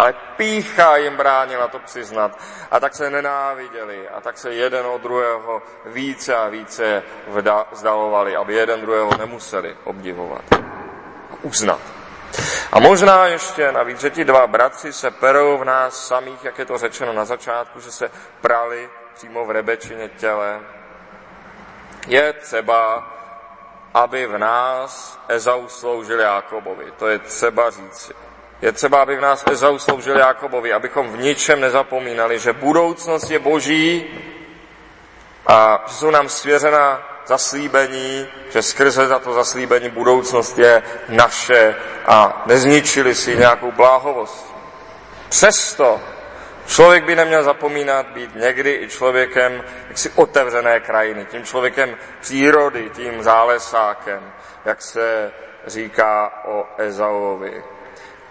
Ale 0.00 0.14
pícha 0.36 0.96
jim 0.96 1.16
bránila 1.16 1.68
to 1.68 1.78
přiznat. 1.78 2.38
A 2.70 2.80
tak 2.80 2.94
se 2.94 3.10
nenáviděli. 3.10 4.08
A 4.08 4.20
tak 4.20 4.38
se 4.38 4.54
jeden 4.54 4.86
od 4.86 5.02
druhého 5.02 5.62
více 5.86 6.36
a 6.36 6.48
více 6.48 7.02
vzdalovali, 7.72 8.36
aby 8.36 8.54
jeden 8.54 8.80
druhého 8.80 9.10
nemuseli 9.18 9.76
obdivovat. 9.84 10.42
A 11.30 11.36
uznat. 11.42 11.80
A 12.72 12.80
možná 12.80 13.26
ještě 13.26 13.72
navíc, 13.72 14.00
že 14.00 14.10
ti 14.10 14.24
dva 14.24 14.46
bratři 14.46 14.92
se 14.92 15.10
perou 15.10 15.58
v 15.58 15.64
nás 15.64 16.06
samých, 16.06 16.44
jak 16.44 16.58
je 16.58 16.64
to 16.64 16.78
řečeno 16.78 17.12
na 17.12 17.24
začátku, 17.24 17.80
že 17.80 17.92
se 17.92 18.10
prali 18.40 18.90
přímo 19.14 19.44
v 19.44 19.50
rebečině 19.50 20.08
těle. 20.08 20.60
Je 22.06 22.32
třeba, 22.32 23.08
aby 23.94 24.26
v 24.26 24.38
nás 24.38 25.20
Ezau 25.28 25.68
sloužil 25.68 26.20
Jákobovi. 26.20 26.92
To 26.98 27.08
je 27.08 27.18
třeba 27.18 27.70
říci. 27.70 28.29
Je 28.62 28.72
třeba, 28.72 29.02
aby 29.02 29.16
v 29.16 29.20
nás 29.20 29.44
Ezau 29.50 29.78
sloužil 29.78 30.18
Jakobovi, 30.18 30.72
abychom 30.72 31.12
v 31.12 31.18
ničem 31.18 31.60
nezapomínali, 31.60 32.38
že 32.38 32.52
budoucnost 32.52 33.30
je 33.30 33.38
boží 33.38 34.04
a 35.46 35.84
že 35.88 35.94
jsou 35.94 36.10
nám 36.10 36.28
svěřena 36.28 37.02
zaslíbení, 37.26 38.28
že 38.50 38.62
skrze 38.62 39.06
za 39.06 39.18
to 39.18 39.32
zaslíbení 39.32 39.88
budoucnost 39.88 40.58
je 40.58 40.82
naše 41.08 41.76
a 42.06 42.42
nezničili 42.46 43.14
si 43.14 43.36
nějakou 43.36 43.72
bláhovost. 43.72 44.54
Přesto 45.28 46.00
člověk 46.66 47.04
by 47.04 47.16
neměl 47.16 47.42
zapomínat 47.42 48.06
být 48.06 48.34
někdy 48.34 48.78
i 48.82 48.88
člověkem 48.88 49.64
jaksi 49.88 50.10
otevřené 50.10 50.80
krajiny, 50.80 51.24
tím 51.24 51.44
člověkem 51.44 51.96
přírody, 52.20 52.90
tím 52.90 53.22
zálesákem, 53.22 54.32
jak 54.64 54.82
se 54.82 55.32
říká 55.66 56.42
o 56.44 56.66
Ezauovi. 56.78 57.62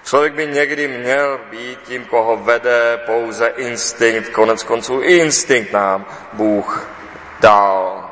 Člověk 0.03 0.33
by 0.33 0.47
někdy 0.47 0.87
měl 0.87 1.39
být 1.51 1.79
tím, 1.83 2.05
koho 2.05 2.37
vede 2.37 2.99
pouze 3.05 3.47
instinkt, 3.47 4.29
konec 4.29 4.63
konců 4.63 5.01
i 5.03 5.17
instinkt 5.17 5.73
nám 5.73 6.05
Bůh 6.33 6.89
dal. 7.39 8.09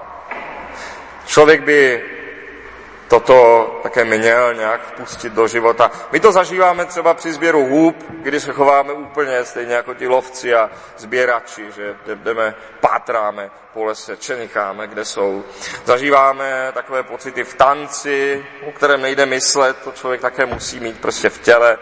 Člověk 1.25 1.61
by 1.61 2.03
toto 3.07 3.79
také 3.83 4.05
měl 4.05 4.53
nějak 4.53 4.81
pustit 4.91 5.33
do 5.33 5.47
života. 5.47 5.91
My 6.11 6.19
to 6.19 6.31
zažíváme 6.31 6.85
třeba 6.85 7.13
při 7.13 7.33
sběru 7.33 7.65
hůb, 7.65 7.95
kdy 8.09 8.39
se 8.39 8.53
chováme 8.53 8.93
úplně 8.93 9.45
stejně 9.45 9.73
jako 9.73 9.93
ti 9.93 10.07
lovci 10.07 10.55
a 10.55 10.69
sběrači, 10.97 11.71
že 11.71 11.95
jdeme, 12.15 12.55
pátráme 12.79 13.49
po 13.73 13.83
lese, 13.83 14.17
čenicháme, 14.17 14.87
kde 14.87 15.05
jsou. 15.05 15.43
Zažíváme 15.85 16.71
takové 16.73 17.03
pocity 17.03 17.43
v 17.43 17.53
tanci, 17.53 18.45
o 18.67 18.71
kterém 18.71 19.01
nejde 19.01 19.25
myslet, 19.25 19.77
to 19.83 19.91
člověk 19.91 20.21
také 20.21 20.45
musí 20.45 20.79
mít 20.79 21.01
prostě 21.01 21.29
v 21.29 21.39
těle. 21.39 21.77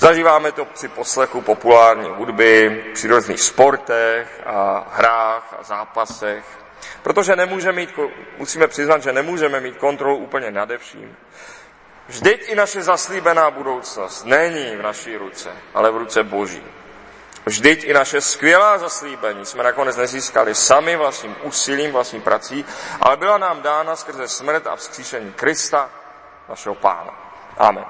Zažíváme 0.00 0.52
to 0.52 0.64
při 0.64 0.88
poslechu 0.88 1.40
populární 1.40 2.08
hudby, 2.08 2.84
při 2.94 3.08
různých 3.08 3.40
sportech 3.40 4.40
a 4.46 4.86
hrách 4.92 5.54
a 5.58 5.62
zápasech. 5.62 6.57
Protože 7.02 7.36
nemůžeme 7.36 7.76
mít, 7.76 7.90
musíme 8.38 8.68
přiznat, 8.68 9.02
že 9.02 9.12
nemůžeme 9.12 9.60
mít 9.60 9.76
kontrolu 9.76 10.16
úplně 10.16 10.50
nade 10.50 10.78
vším. 10.78 11.16
Vždyť 12.08 12.48
i 12.48 12.54
naše 12.54 12.82
zaslíbená 12.82 13.50
budoucnost 13.50 14.24
není 14.24 14.76
v 14.76 14.82
naší 14.82 15.16
ruce, 15.16 15.50
ale 15.74 15.90
v 15.90 15.96
ruce 15.96 16.22
Boží. 16.22 16.62
Vždyť 17.46 17.84
i 17.84 17.92
naše 17.92 18.20
skvělá 18.20 18.78
zaslíbení 18.78 19.46
jsme 19.46 19.64
nakonec 19.64 19.96
nezískali 19.96 20.54
sami 20.54 20.96
vlastním 20.96 21.36
úsilím, 21.42 21.92
vlastní 21.92 22.20
prací, 22.20 22.64
ale 23.00 23.16
byla 23.16 23.38
nám 23.38 23.62
dána 23.62 23.96
skrze 23.96 24.28
smrt 24.28 24.66
a 24.66 24.76
vzkříšení 24.76 25.32
Krista, 25.32 25.90
našeho 26.48 26.74
Pána. 26.74 27.12
Amen. 27.58 27.84